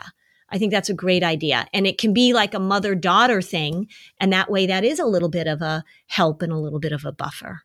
I 0.49 0.57
think 0.57 0.71
that's 0.71 0.89
a 0.89 0.93
great 0.93 1.23
idea. 1.23 1.67
And 1.73 1.85
it 1.85 1.97
can 1.97 2.13
be 2.13 2.33
like 2.33 2.53
a 2.53 2.59
mother 2.59 2.95
daughter 2.95 3.41
thing. 3.41 3.87
And 4.19 4.31
that 4.31 4.49
way, 4.49 4.65
that 4.67 4.85
is 4.85 4.99
a 4.99 5.05
little 5.05 5.29
bit 5.29 5.47
of 5.47 5.61
a 5.61 5.83
help 6.07 6.41
and 6.41 6.53
a 6.53 6.57
little 6.57 6.79
bit 6.79 6.93
of 6.93 7.05
a 7.05 7.11
buffer. 7.11 7.63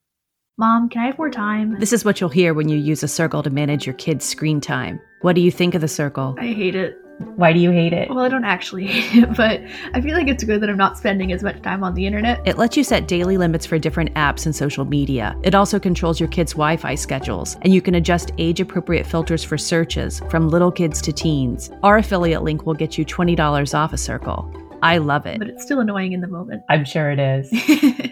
Mom, 0.58 0.88
can 0.88 1.02
I 1.02 1.06
have 1.06 1.18
more 1.18 1.30
time? 1.30 1.78
This 1.78 1.92
is 1.92 2.04
what 2.04 2.20
you'll 2.20 2.28
hear 2.28 2.52
when 2.52 2.68
you 2.68 2.76
use 2.76 3.02
a 3.02 3.08
circle 3.08 3.42
to 3.42 3.50
manage 3.50 3.86
your 3.86 3.94
kids' 3.94 4.26
screen 4.26 4.60
time. 4.60 5.00
What 5.22 5.34
do 5.34 5.40
you 5.40 5.50
think 5.50 5.74
of 5.74 5.80
the 5.80 5.88
circle? 5.88 6.36
I 6.38 6.48
hate 6.48 6.74
it. 6.74 6.98
Why 7.36 7.52
do 7.52 7.58
you 7.58 7.70
hate 7.70 7.92
it? 7.92 8.08
Well, 8.08 8.20
I 8.20 8.28
don't 8.28 8.44
actually 8.44 8.86
hate 8.88 9.22
it, 9.22 9.36
but 9.36 9.60
I 9.94 10.00
feel 10.00 10.16
like 10.16 10.28
it's 10.28 10.44
good 10.44 10.60
that 10.60 10.70
I'm 10.70 10.76
not 10.76 10.98
spending 10.98 11.32
as 11.32 11.42
much 11.42 11.60
time 11.62 11.82
on 11.82 11.94
the 11.94 12.06
internet. 12.06 12.40
It 12.46 12.58
lets 12.58 12.76
you 12.76 12.84
set 12.84 13.08
daily 13.08 13.36
limits 13.36 13.66
for 13.66 13.78
different 13.78 14.14
apps 14.14 14.46
and 14.46 14.54
social 14.54 14.84
media. 14.84 15.36
It 15.42 15.54
also 15.54 15.78
controls 15.78 16.20
your 16.20 16.28
kids' 16.28 16.52
Wi 16.52 16.76
Fi 16.76 16.94
schedules, 16.94 17.56
and 17.62 17.72
you 17.72 17.80
can 17.82 17.94
adjust 17.94 18.32
age 18.38 18.60
appropriate 18.60 19.06
filters 19.06 19.44
for 19.44 19.58
searches 19.58 20.20
from 20.30 20.48
little 20.48 20.72
kids 20.72 21.00
to 21.02 21.12
teens. 21.12 21.70
Our 21.82 21.98
affiliate 21.98 22.42
link 22.42 22.66
will 22.66 22.74
get 22.74 22.98
you 22.98 23.04
$20 23.04 23.74
off 23.74 23.92
a 23.92 23.98
circle. 23.98 24.50
I 24.82 24.98
love 24.98 25.26
it. 25.26 25.38
But 25.38 25.48
it's 25.48 25.62
still 25.62 25.80
annoying 25.80 26.12
in 26.12 26.20
the 26.20 26.28
moment. 26.28 26.64
I'm 26.68 26.84
sure 26.84 27.10
it 27.10 27.20
is. 27.20 28.11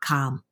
com. 0.00 0.42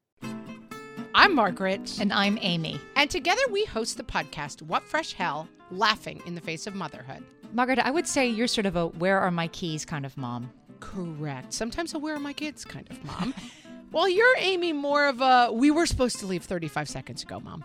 I'm 1.15 1.35
Margaret. 1.35 1.99
And 1.99 2.13
I'm 2.13 2.39
Amy. 2.43 2.79
And 2.97 3.09
together 3.11 3.41
we 3.51 3.65
host 3.65 3.97
the 3.97 4.03
podcast, 4.03 4.61
What 4.61 4.83
Fresh 4.83 5.15
Hell 5.15 5.49
Laughing 5.71 6.21
in 6.27 6.35
the 6.35 6.41
Face 6.43 6.67
of 6.67 6.75
Motherhood. 6.75 7.25
Margaret, 7.55 7.79
I 7.79 7.91
would 7.91 8.07
say 8.07 8.29
you're 8.29 8.47
sort 8.47 8.67
of 8.67 8.77
a 8.77 8.89
where 8.89 9.19
are 9.19 9.31
my 9.31 9.49
keys 9.49 9.87
kind 9.87 10.05
of 10.05 10.17
mom. 10.19 10.53
Correct. 10.81 11.55
Sometimes 11.55 11.95
a 11.95 11.99
where 11.99 12.15
are 12.15 12.21
my 12.21 12.35
kids 12.35 12.65
kind 12.65 12.87
of 12.91 13.03
mom. 13.05 13.33
well, 13.93 14.07
you're 14.07 14.37
Amy 14.37 14.75
more 14.75 15.09
of 15.09 15.23
a 15.23 15.51
we 15.51 15.71
were 15.71 15.87
supposed 15.87 16.19
to 16.19 16.27
leave 16.27 16.45
35 16.45 16.87
seconds 16.87 17.23
ago, 17.23 17.41
mom. 17.41 17.65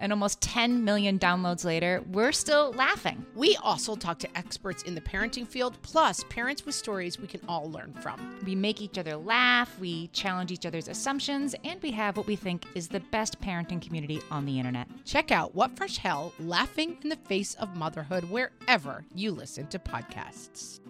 And 0.00 0.12
almost 0.12 0.40
10 0.40 0.84
million 0.84 1.18
downloads 1.18 1.64
later, 1.64 2.02
we're 2.10 2.32
still 2.32 2.72
laughing. 2.72 3.24
We 3.34 3.56
also 3.56 3.96
talk 3.96 4.18
to 4.20 4.38
experts 4.38 4.82
in 4.84 4.94
the 4.94 5.00
parenting 5.00 5.46
field, 5.46 5.76
plus 5.82 6.24
parents 6.28 6.64
with 6.64 6.74
stories 6.74 7.18
we 7.18 7.26
can 7.26 7.40
all 7.48 7.70
learn 7.70 7.92
from. 7.94 8.38
We 8.44 8.54
make 8.54 8.80
each 8.80 8.98
other 8.98 9.16
laugh, 9.16 9.78
we 9.78 10.08
challenge 10.08 10.52
each 10.52 10.66
other's 10.66 10.88
assumptions, 10.88 11.54
and 11.64 11.82
we 11.82 11.90
have 11.92 12.16
what 12.16 12.26
we 12.26 12.36
think 12.36 12.64
is 12.74 12.88
the 12.88 13.00
best 13.00 13.40
parenting 13.40 13.82
community 13.82 14.20
on 14.30 14.44
the 14.44 14.58
internet. 14.58 14.88
Check 15.04 15.30
out 15.30 15.54
What 15.54 15.76
Fresh 15.76 15.98
Hell 15.98 16.32
Laughing 16.38 16.98
in 17.02 17.08
the 17.08 17.16
Face 17.16 17.54
of 17.54 17.76
Motherhood 17.76 18.24
wherever 18.30 19.04
you 19.14 19.32
listen 19.32 19.66
to 19.68 19.78
podcasts. 19.78 20.80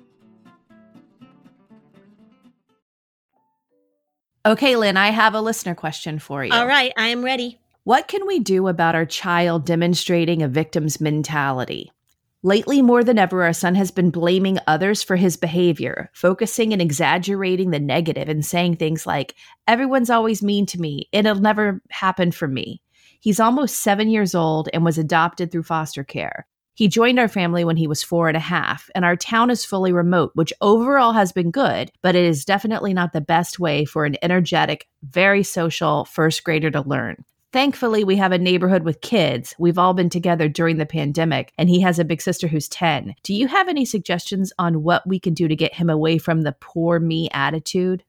Okay, 4.47 4.77
Lynn, 4.77 4.97
I 4.97 5.11
have 5.11 5.35
a 5.35 5.43
listener 5.43 5.75
question 5.75 6.19
for 6.19 6.43
you. 6.43 6.53
All 6.53 6.67
right, 6.67 6.93
I 6.97 7.09
am 7.09 7.23
ready. 7.25 7.59
What 7.89 8.07
can 8.07 8.27
we 8.27 8.39
do 8.39 8.69
about 8.69 8.95
our 8.95 9.07
child 9.07 9.65
demonstrating 9.65 10.43
a 10.43 10.47
victim's 10.49 11.01
mentality? 11.01 11.91
Lately, 12.43 12.83
more 12.83 13.03
than 13.03 13.19
ever, 13.19 13.45
our 13.45 13.55
son 13.55 13.75
has 13.77 13.91
been 13.91 14.11
blaming 14.11 14.59
others 14.67 15.03
for 15.03 15.17
his 15.17 15.39
behavior, 15.39 16.11
focusing 16.13 16.75
and 16.75 16.83
exaggerating 16.83 17.71
the 17.71 17.81
negative 17.81 18.29
and 18.29 18.45
saying 18.45 18.77
things 18.77 19.07
like, 19.07 19.37
Everyone's 19.67 20.11
always 20.11 20.43
mean 20.43 20.67
to 20.67 20.79
me. 20.79 21.09
It'll 21.13 21.37
never 21.37 21.81
happen 21.89 22.31
for 22.31 22.47
me. 22.47 22.83
He's 23.21 23.41
almost 23.41 23.81
seven 23.81 24.11
years 24.11 24.35
old 24.35 24.69
and 24.75 24.85
was 24.85 24.99
adopted 24.99 25.51
through 25.51 25.63
foster 25.63 26.05
care. 26.05 26.47
He 26.75 26.89
joined 26.89 27.19
our 27.19 27.27
family 27.27 27.65
when 27.65 27.79
he 27.79 27.87
was 27.87 28.03
four 28.03 28.29
and 28.29 28.37
a 28.37 28.41
half, 28.41 28.91
and 28.95 29.03
our 29.03 29.17
town 29.17 29.49
is 29.49 29.65
fully 29.65 29.95
remote, 29.95 30.33
which 30.35 30.53
overall 30.61 31.13
has 31.13 31.33
been 31.33 31.51
good, 31.51 31.91
but 32.03 32.15
it 32.15 32.27
is 32.27 32.45
definitely 32.45 32.93
not 32.93 33.15
the 33.15 33.23
best 33.23 33.59
way 33.59 33.87
for 33.87 34.05
an 34.05 34.17
energetic, 34.21 34.87
very 35.05 35.43
social 35.43 36.05
first 36.05 36.45
grader 36.45 36.71
to 36.71 36.83
learn. 36.83 37.25
Thankfully, 37.51 38.05
we 38.05 38.17
have 38.17 38.33
a 38.33 38.39
neighborhood 38.39 38.83
with 38.83 39.01
kids. 39.01 39.55
We've 39.59 39.79
all 39.79 39.95
been 39.95 40.11
together 40.11 40.49
during 40.49 40.77
the 40.77 40.85
pandemic, 40.85 41.53
and 41.57 41.71
he 41.71 41.81
has 41.81 41.99
a 41.99 42.05
big 42.05 42.21
sister 42.21 42.47
who's 42.47 42.69
10. 42.69 43.15
Do 43.23 43.33
you 43.33 43.47
have 43.49 43.69
any 43.69 43.87
suggestions 43.87 44.53
on 44.59 44.83
what 44.83 45.07
we 45.07 45.19
can 45.19 45.33
do 45.33 45.49
to 45.49 45.57
get 45.57 45.75
him 45.75 45.89
away 45.89 46.19
from 46.19 46.43
the 46.43 46.55
poor 46.61 47.01
me 47.01 47.31
attitude? 47.33 48.05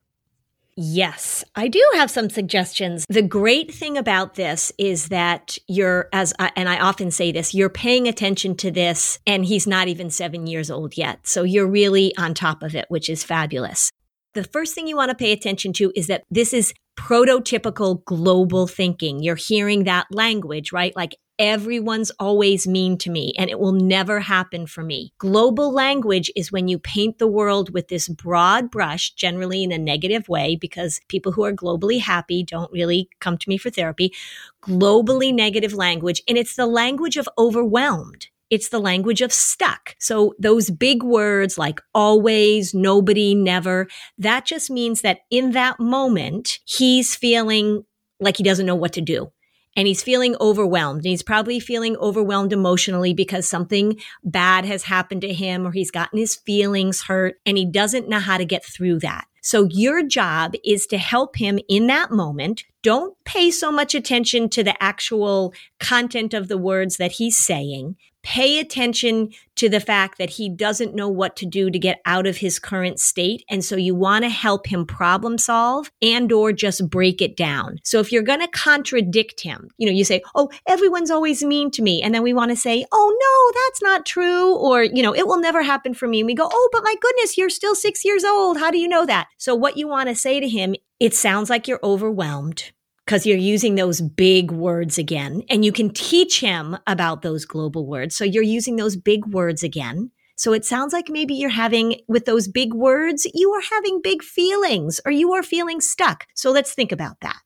Yes, 0.76 1.44
I 1.56 1.70
do 1.70 1.86
have 1.96 2.12
some 2.12 2.30
suggestions. 2.30 3.06
The 3.10 3.22
great 3.22 3.74
thing 3.74 3.98
about 3.98 4.36
this 4.36 4.74
is 4.78 5.08
that 5.08 5.58
you're, 5.68 6.10
as 6.12 6.34
I, 6.38 6.52
and 6.58 6.68
I 6.68 6.80
often 6.80 7.10
say 7.12 7.32
this, 7.32 7.54
you're 7.54 7.70
paying 7.70 8.08
attention 8.08 8.56
to 8.58 8.72
this, 8.72 9.20
and 9.26 9.46
he's 9.46 9.68
not 9.68 9.88
even 9.88 10.10
seven 10.10 10.48
years 10.48 10.70
old 10.70 10.98
yet. 10.98 11.28
So 11.28 11.44
you're 11.44 11.68
really 11.68 12.16
on 12.18 12.34
top 12.34 12.62
of 12.62 12.76
it, 12.76 12.86
which 12.90 13.10
is 13.10 13.24
fabulous. 13.24 13.90
The 14.34 14.44
first 14.44 14.76
thing 14.76 14.88
you 14.88 14.96
want 14.96 15.10
to 15.10 15.16
pay 15.16 15.32
attention 15.32 15.74
to 15.74 15.92
is 15.96 16.08
that 16.08 16.24
this 16.30 16.54
is 16.54 16.74
prototypical 16.96 18.04
global 18.06 18.68
thinking. 18.68 19.24
You're 19.24 19.36
hearing 19.36 19.86
that 19.86 20.06
language, 20.12 20.72
right? 20.72 20.96
Like 20.96 21.16
everyone's 21.40 22.12
always 22.20 22.68
mean 22.68 22.98
to 22.98 23.10
me 23.10 23.34
and 23.40 23.50
it 23.50 23.60
will 23.60 23.72
never 23.72 24.20
happen 24.20 24.68
for 24.68 24.84
me. 24.84 25.14
Global 25.18 25.72
language 25.72 26.30
is 26.36 26.52
when 26.52 26.68
you 26.68 26.78
paint 26.78 27.18
the 27.18 27.28
world 27.28 27.74
with 27.74 27.88
this 27.88 28.08
broad 28.08 28.70
brush, 28.70 29.12
generally 29.12 29.64
in 29.64 29.72
a 29.72 29.78
negative 29.78 30.30
way, 30.30 30.58
because 30.58 31.00
people 31.08 31.32
who 31.32 31.44
are 31.44 31.54
globally 31.54 32.00
happy 32.00 32.44
don't 32.44 32.72
really 32.72 33.10
come 33.20 33.38
to 33.38 33.50
me 33.50 33.58
for 33.58 33.70
therapy. 33.70 34.14
Globally 34.62 35.34
negative 35.34 35.74
language. 35.74 36.22
And 36.28 36.38
it's 36.38 36.56
the 36.56 36.68
language 36.68 37.18
of 37.18 37.28
overwhelmed. 37.38 38.28
It's 38.50 38.70
the 38.70 38.80
language 38.80 39.22
of 39.22 39.32
stuck. 39.32 39.96
So 40.00 40.34
those 40.40 40.70
big 40.70 41.04
words 41.04 41.58
like 41.58 41.82
always, 41.94 42.74
nobody, 42.74 43.36
never, 43.36 43.88
that 44.18 44.46
just 44.46 44.72
means 44.72 45.02
that 45.02 45.20
in 45.30 45.52
that 45.52 45.80
moment, 45.80 46.60
he's 46.66 47.16
feeling 47.16 47.84
like 48.20 48.38
he 48.38 48.44
doesn't 48.44 48.66
know 48.66 48.76
what 48.76 48.94
to 48.94 49.02
do. 49.02 49.32
And 49.76 49.88
he's 49.88 50.04
feeling 50.04 50.36
overwhelmed. 50.42 51.00
And 51.00 51.06
he's 51.06 51.24
probably 51.24 51.60
feeling 51.60 51.96
overwhelmed 51.98 52.52
emotionally 52.52 53.14
because 53.14 53.48
something 53.48 54.00
bad 54.24 54.66
has 54.66 54.84
happened 54.84 55.22
to 55.22 55.34
him 55.34 55.66
or 55.66 55.72
he's 55.72 55.92
gotten 55.92 56.20
his 56.20 56.36
feelings 56.36 57.04
hurt 57.04 57.36
and 57.46 57.58
he 57.58 57.66
doesn't 57.66 58.10
know 58.10 58.20
how 58.20 58.38
to 58.38 58.46
get 58.46 58.66
through 58.66 59.00
that. 59.00 59.26
So 59.42 59.64
your 59.72 60.04
job 60.04 60.54
is 60.66 60.86
to 60.88 60.98
help 60.98 61.38
him 61.38 61.60
in 61.70 61.88
that 61.88 62.12
moment. 62.12 62.64
Don't 62.84 63.16
pay 63.24 63.52
so 63.52 63.72
much 63.72 63.96
attention 63.96 64.50
to 64.50 64.64
the 64.64 64.82
actual 64.84 65.54
content 65.80 66.34
of 66.34 66.48
the 66.48 66.58
words 66.58 66.98
that 66.98 67.14
he's 67.14 67.38
saying 67.38 67.96
pay 68.24 68.60
attention 68.60 69.30
to 69.56 69.70
the 69.70 69.80
fact 69.80 70.18
that 70.18 70.30
he 70.30 70.50
doesn't 70.50 70.96
know 70.96 71.10
what 71.10 71.36
to 71.36 71.46
do 71.46 71.70
to 71.70 71.80
get 71.80 72.00
out 72.06 72.26
of 72.26 72.38
his 72.38 72.60
current 72.60 73.00
state. 73.00 73.44
And 73.50 73.64
so 73.64 73.76
you 73.76 73.94
want 73.96 74.24
to 74.24 74.30
help 74.30 74.68
him 74.68 74.86
problem 74.86 75.38
solve 75.38 75.92
and 76.02 76.32
or 76.32 76.54
just 76.54 76.90
break 76.90 77.22
it 77.22 77.36
down. 77.36 77.80
So 77.84 78.00
if 78.00 78.12
you're 78.12 78.24
going 78.24 78.40
to 78.40 78.48
contradict 78.48 79.42
him 79.42 79.70
you 79.78 79.86
know 79.86 79.92
you 79.92 80.04
say 80.04 80.22
oh 80.36 80.50
everyone's 80.68 81.12
always 81.12 81.44
mean 81.44 81.72
to 81.72 81.82
me. 81.82 82.02
And 82.02 82.14
then 82.14 82.24
we 82.24 82.34
want 82.34 82.52
to 82.52 82.56
say 82.56 82.86
oh 82.92 83.18
no 83.20 83.62
that's 83.62 83.82
not 83.82 84.06
true 84.06 84.56
or 84.56 84.84
you 84.84 85.02
know 85.02 85.16
it 85.16 85.28
will 85.28 85.40
never 85.40 85.64
happen 85.64 85.94
for 85.94 86.08
me. 86.08 86.20
And 86.20 86.28
we 86.28 86.36
go 86.36 86.50
oh 86.52 86.70
but 86.72 86.84
my 86.84 86.96
goodness 87.02 87.38
you're 87.38 87.50
still 87.50 87.76
6 87.76 88.06
years 88.06 88.24
old. 88.24 88.58
How 88.58 88.72
do 88.72 88.78
you 88.78 88.88
know 88.88 89.06
that? 89.06 89.28
So 89.38 89.56
what 89.56 89.78
you 89.78 89.88
want 89.88 90.10
to 90.10 90.16
say 90.16 90.40
to 90.40 90.48
him 90.48 90.76
it 91.00 91.14
sounds 91.14 91.50
like 91.50 91.68
you're 91.68 91.80
overwhelmed 91.84 92.72
because 93.10 93.26
you're 93.26 93.38
using 93.38 93.74
those 93.74 94.02
big 94.02 94.52
words 94.52 95.00
again. 95.00 95.42
And 95.50 95.66
you 95.66 95.72
can 95.72 95.90
teach 95.90 96.42
him 96.42 96.78
about 96.86 97.24
those 97.24 97.44
global 97.44 97.88
words. 97.88 98.16
So 98.16 98.24
you're 98.24 98.44
using 98.44 98.76
those 98.76 98.96
big 98.96 99.26
words 99.26 99.64
again. 99.64 100.12
So 100.36 100.54
it 100.54 100.64
sounds 100.64 100.94
like 100.94 101.10
maybe 101.10 101.34
you're 101.34 101.50
having, 101.50 102.02
with 102.08 102.26
those 102.26 102.48
big 102.48 102.72
words, 102.72 103.26
you 103.34 103.52
are 103.54 103.64
having 103.64 104.00
big 104.04 104.22
feelings 104.22 105.02
or 105.08 105.12
you 105.12 105.34
are 105.34 105.42
feeling 105.42 105.82
stuck. 105.82 106.28
So 106.36 106.52
let's 106.52 106.76
think 106.76 106.92
about 106.92 107.20
that. 107.22 107.40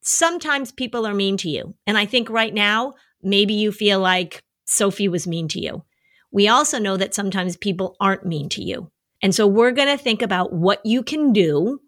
Sometimes 0.00 0.70
people 0.70 1.04
are 1.04 1.12
mean 1.12 1.36
to 1.38 1.50
you. 1.50 1.74
And 1.88 1.98
I 1.98 2.06
think 2.06 2.30
right 2.30 2.54
now, 2.54 2.94
maybe 3.20 3.54
you 3.54 3.72
feel 3.72 3.98
like 3.98 4.44
Sophie 4.64 5.08
was 5.08 5.26
mean 5.26 5.48
to 5.48 5.60
you. 5.60 5.82
We 6.30 6.46
also 6.46 6.78
know 6.78 6.96
that 6.96 7.14
sometimes 7.14 7.56
people 7.56 7.96
aren't 7.98 8.26
mean 8.26 8.48
to 8.50 8.62
you. 8.62 8.92
And 9.24 9.34
so 9.34 9.48
we're 9.48 9.72
going 9.72 9.88
to 9.88 10.00
think 10.00 10.22
about 10.22 10.52
what 10.52 10.86
you 10.86 11.02
can 11.02 11.32
do 11.32 11.80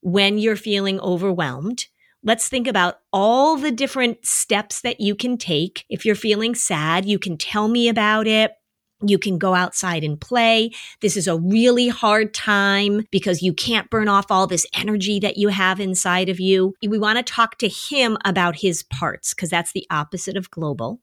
when 0.00 0.38
you're 0.38 0.54
feeling 0.54 1.00
overwhelmed 1.00 1.84
Let's 2.28 2.46
think 2.46 2.66
about 2.66 2.96
all 3.10 3.56
the 3.56 3.70
different 3.70 4.26
steps 4.26 4.82
that 4.82 5.00
you 5.00 5.14
can 5.14 5.38
take. 5.38 5.86
If 5.88 6.04
you're 6.04 6.14
feeling 6.14 6.54
sad, 6.54 7.06
you 7.06 7.18
can 7.18 7.38
tell 7.38 7.68
me 7.68 7.88
about 7.88 8.26
it. 8.26 8.52
You 9.00 9.18
can 9.18 9.38
go 9.38 9.54
outside 9.54 10.04
and 10.04 10.20
play. 10.20 10.72
This 11.00 11.16
is 11.16 11.26
a 11.26 11.38
really 11.38 11.88
hard 11.88 12.34
time 12.34 13.06
because 13.10 13.40
you 13.40 13.54
can't 13.54 13.88
burn 13.88 14.08
off 14.08 14.26
all 14.28 14.46
this 14.46 14.66
energy 14.74 15.18
that 15.20 15.38
you 15.38 15.48
have 15.48 15.80
inside 15.80 16.28
of 16.28 16.38
you. 16.38 16.74
We 16.86 16.98
want 16.98 17.16
to 17.16 17.22
talk 17.22 17.56
to 17.60 17.68
him 17.68 18.18
about 18.26 18.56
his 18.56 18.82
parts 18.82 19.32
because 19.32 19.48
that's 19.48 19.72
the 19.72 19.86
opposite 19.90 20.36
of 20.36 20.50
global 20.50 21.00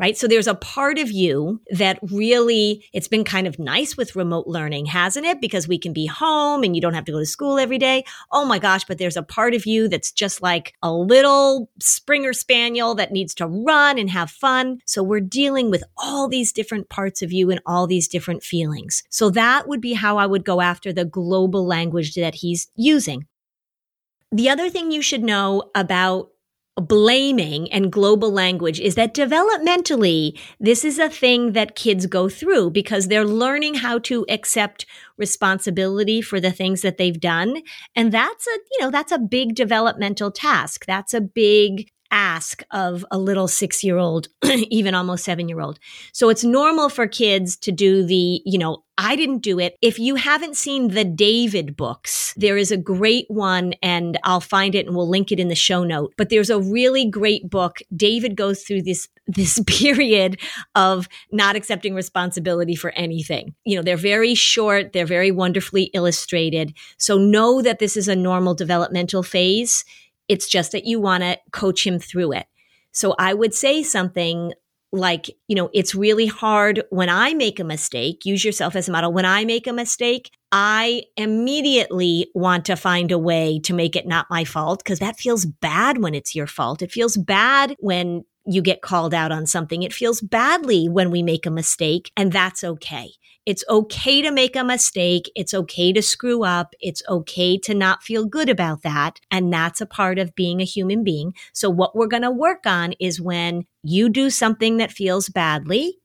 right? 0.00 0.16
So 0.16 0.26
there's 0.26 0.46
a 0.46 0.54
part 0.54 0.98
of 0.98 1.10
you 1.10 1.60
that 1.70 1.98
really, 2.10 2.86
it's 2.94 3.06
been 3.06 3.22
kind 3.22 3.46
of 3.46 3.58
nice 3.58 3.98
with 3.98 4.16
remote 4.16 4.46
learning, 4.46 4.86
hasn't 4.86 5.26
it? 5.26 5.42
Because 5.42 5.68
we 5.68 5.78
can 5.78 5.92
be 5.92 6.06
home 6.06 6.62
and 6.64 6.74
you 6.74 6.80
don't 6.80 6.94
have 6.94 7.04
to 7.04 7.12
go 7.12 7.18
to 7.18 7.26
school 7.26 7.58
every 7.58 7.76
day. 7.76 8.04
Oh 8.32 8.46
my 8.46 8.58
gosh, 8.58 8.84
but 8.86 8.96
there's 8.96 9.18
a 9.18 9.22
part 9.22 9.52
of 9.52 9.66
you 9.66 9.88
that's 9.88 10.10
just 10.10 10.40
like 10.40 10.72
a 10.82 10.90
little 10.90 11.68
Springer 11.80 12.32
Spaniel 12.32 12.94
that 12.94 13.12
needs 13.12 13.34
to 13.34 13.46
run 13.46 13.98
and 13.98 14.08
have 14.08 14.30
fun. 14.30 14.78
So 14.86 15.02
we're 15.02 15.20
dealing 15.20 15.70
with 15.70 15.84
all 15.98 16.28
these 16.28 16.50
different 16.50 16.88
parts 16.88 17.20
of 17.20 17.30
you 17.30 17.50
and 17.50 17.60
all 17.66 17.86
these 17.86 18.08
different 18.08 18.42
feelings. 18.42 19.02
So 19.10 19.28
that 19.30 19.68
would 19.68 19.82
be 19.82 19.92
how 19.92 20.16
I 20.16 20.24
would 20.24 20.46
go 20.46 20.62
after 20.62 20.94
the 20.94 21.04
global 21.04 21.66
language 21.66 22.14
that 22.14 22.36
he's 22.36 22.68
using. 22.74 23.26
The 24.32 24.48
other 24.48 24.70
thing 24.70 24.92
you 24.92 25.02
should 25.02 25.24
know 25.24 25.70
about 25.74 26.29
blaming 26.80 27.70
and 27.72 27.92
global 27.92 28.30
language 28.30 28.80
is 28.80 28.94
that 28.94 29.14
developmentally, 29.14 30.38
this 30.58 30.84
is 30.84 30.98
a 30.98 31.08
thing 31.08 31.52
that 31.52 31.76
kids 31.76 32.06
go 32.06 32.28
through 32.28 32.70
because 32.70 33.08
they're 33.08 33.24
learning 33.24 33.74
how 33.74 33.98
to 34.00 34.24
accept 34.28 34.86
responsibility 35.16 36.20
for 36.20 36.40
the 36.40 36.52
things 36.52 36.82
that 36.82 36.96
they've 36.96 37.20
done. 37.20 37.62
And 37.94 38.12
that's 38.12 38.46
a, 38.46 38.58
you 38.72 38.80
know, 38.80 38.90
that's 38.90 39.12
a 39.12 39.18
big 39.18 39.54
developmental 39.54 40.30
task. 40.30 40.86
That's 40.86 41.14
a 41.14 41.20
big 41.20 41.90
ask 42.10 42.62
of 42.70 43.04
a 43.10 43.18
little 43.18 43.48
six 43.48 43.82
year 43.84 43.98
old, 43.98 44.28
even 44.44 44.94
almost 44.94 45.24
seven 45.24 45.48
year 45.48 45.60
old. 45.60 45.78
So 46.12 46.28
it's 46.28 46.44
normal 46.44 46.88
for 46.88 47.06
kids 47.06 47.56
to 47.58 47.72
do 47.72 48.04
the, 48.04 48.42
you 48.44 48.58
know, 48.58 48.84
I 49.02 49.16
didn't 49.16 49.38
do 49.38 49.58
it. 49.58 49.78
If 49.80 49.98
you 49.98 50.16
haven't 50.16 50.58
seen 50.58 50.88
the 50.88 51.04
David 51.04 51.74
books, 51.74 52.34
there 52.36 52.58
is 52.58 52.70
a 52.70 52.76
great 52.76 53.24
one 53.28 53.72
and 53.82 54.18
I'll 54.24 54.42
find 54.42 54.74
it 54.74 54.86
and 54.86 54.94
we'll 54.94 55.08
link 55.08 55.32
it 55.32 55.40
in 55.40 55.48
the 55.48 55.54
show 55.54 55.84
note. 55.84 56.12
But 56.18 56.28
there's 56.28 56.50
a 56.50 56.60
really 56.60 57.06
great 57.06 57.48
book. 57.48 57.78
David 57.96 58.36
goes 58.36 58.62
through 58.62 58.82
this 58.82 59.08
this 59.26 59.62
period 59.66 60.40
of 60.74 61.08
not 61.30 61.54
accepting 61.54 61.94
responsibility 61.94 62.74
for 62.74 62.90
anything. 62.90 63.54
You 63.64 63.76
know, 63.76 63.82
they're 63.82 63.96
very 63.96 64.34
short, 64.34 64.92
they're 64.92 65.06
very 65.06 65.30
wonderfully 65.30 65.84
illustrated. 65.94 66.74
So 66.98 67.16
know 67.16 67.62
that 67.62 67.78
this 67.78 67.96
is 67.96 68.08
a 68.08 68.16
normal 68.16 68.54
developmental 68.54 69.22
phase 69.22 69.84
it's 70.30 70.48
just 70.48 70.70
that 70.70 70.86
you 70.86 71.00
want 71.00 71.24
to 71.24 71.36
coach 71.50 71.84
him 71.84 71.98
through 71.98 72.32
it. 72.32 72.46
So 72.92 73.16
I 73.18 73.34
would 73.34 73.52
say 73.52 73.82
something 73.82 74.52
like, 74.92 75.28
you 75.48 75.56
know, 75.56 75.70
it's 75.74 75.92
really 75.94 76.26
hard 76.26 76.84
when 76.90 77.08
I 77.08 77.34
make 77.34 77.58
a 77.58 77.64
mistake. 77.64 78.24
Use 78.24 78.44
yourself 78.44 78.76
as 78.76 78.88
a 78.88 78.92
model. 78.92 79.12
When 79.12 79.24
I 79.24 79.44
make 79.44 79.66
a 79.66 79.72
mistake, 79.72 80.30
I 80.52 81.02
immediately 81.16 82.30
want 82.32 82.64
to 82.66 82.76
find 82.76 83.10
a 83.10 83.18
way 83.18 83.58
to 83.64 83.74
make 83.74 83.96
it 83.96 84.06
not 84.06 84.26
my 84.30 84.44
fault 84.44 84.84
because 84.84 85.00
that 85.00 85.18
feels 85.18 85.44
bad 85.44 85.98
when 85.98 86.14
it's 86.14 86.34
your 86.34 86.46
fault. 86.46 86.80
It 86.80 86.92
feels 86.92 87.16
bad 87.16 87.74
when 87.80 88.24
you 88.50 88.62
get 88.62 88.82
called 88.82 89.14
out 89.14 89.30
on 89.30 89.46
something. 89.46 89.82
It 89.82 89.92
feels 89.92 90.20
badly 90.20 90.88
when 90.88 91.10
we 91.10 91.22
make 91.22 91.46
a 91.46 91.50
mistake, 91.50 92.10
and 92.16 92.32
that's 92.32 92.64
okay. 92.64 93.12
It's 93.46 93.64
okay 93.68 94.20
to 94.22 94.30
make 94.30 94.54
a 94.54 94.64
mistake. 94.64 95.30
It's 95.34 95.54
okay 95.54 95.92
to 95.92 96.02
screw 96.02 96.44
up. 96.44 96.74
It's 96.80 97.02
okay 97.08 97.56
to 97.58 97.74
not 97.74 98.02
feel 98.02 98.26
good 98.26 98.48
about 98.48 98.82
that. 98.82 99.18
And 99.30 99.52
that's 99.52 99.80
a 99.80 99.86
part 99.86 100.18
of 100.18 100.34
being 100.34 100.60
a 100.60 100.64
human 100.64 101.02
being. 101.04 101.32
So 101.54 101.70
what 101.70 101.96
we're 101.96 102.06
going 102.06 102.22
to 102.22 102.30
work 102.30 102.66
on 102.66 102.92
is 103.00 103.20
when 103.20 103.64
you 103.82 104.08
do 104.08 104.28
something 104.30 104.76
that 104.76 104.92
feels 104.92 105.28
badly, 105.28 105.98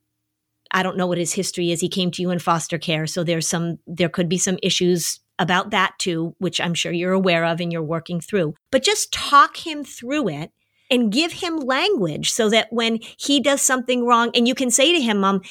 I 0.72 0.82
don't 0.82 0.98
know 0.98 1.08
what 1.08 1.18
his 1.18 1.34
history 1.34 1.72
is. 1.72 1.82
He 1.82 1.90
came 1.90 2.10
to 2.12 2.22
you 2.22 2.30
in 2.32 2.40
foster 2.40 2.78
care. 2.78 3.06
So 3.06 3.24
there's 3.24 3.48
some, 3.48 3.80
there 3.86 4.10
could 4.10 4.30
be 4.30 4.38
some 4.38 4.58
issues 4.64 5.20
about 5.38 5.72
that 5.72 5.94
too, 6.00 6.36
which 6.40 6.62
I'm 6.62 6.74
sure 6.74 6.92
you're 6.92 7.12
aware 7.12 7.44
of 7.46 7.60
and 7.60 7.72
you're 7.72 7.84
working 7.84 8.22
through. 8.22 8.56
But 8.72 8.84
just 8.84 9.12
talk 9.12 9.58
him 9.58 9.84
through 9.84 10.30
it 10.30 10.52
and 10.90 11.12
give 11.12 11.34
him 11.34 11.58
language 11.58 12.32
so 12.32 12.50
that 12.50 12.68
when 12.72 13.00
he 13.18 13.40
does 13.40 13.62
something 13.62 14.06
wrong, 14.06 14.32
and 14.34 14.48
you 14.48 14.56
can 14.56 14.72
say 14.72 14.94
to 14.94 15.02
him, 15.02 15.20
Mom, 15.20 15.42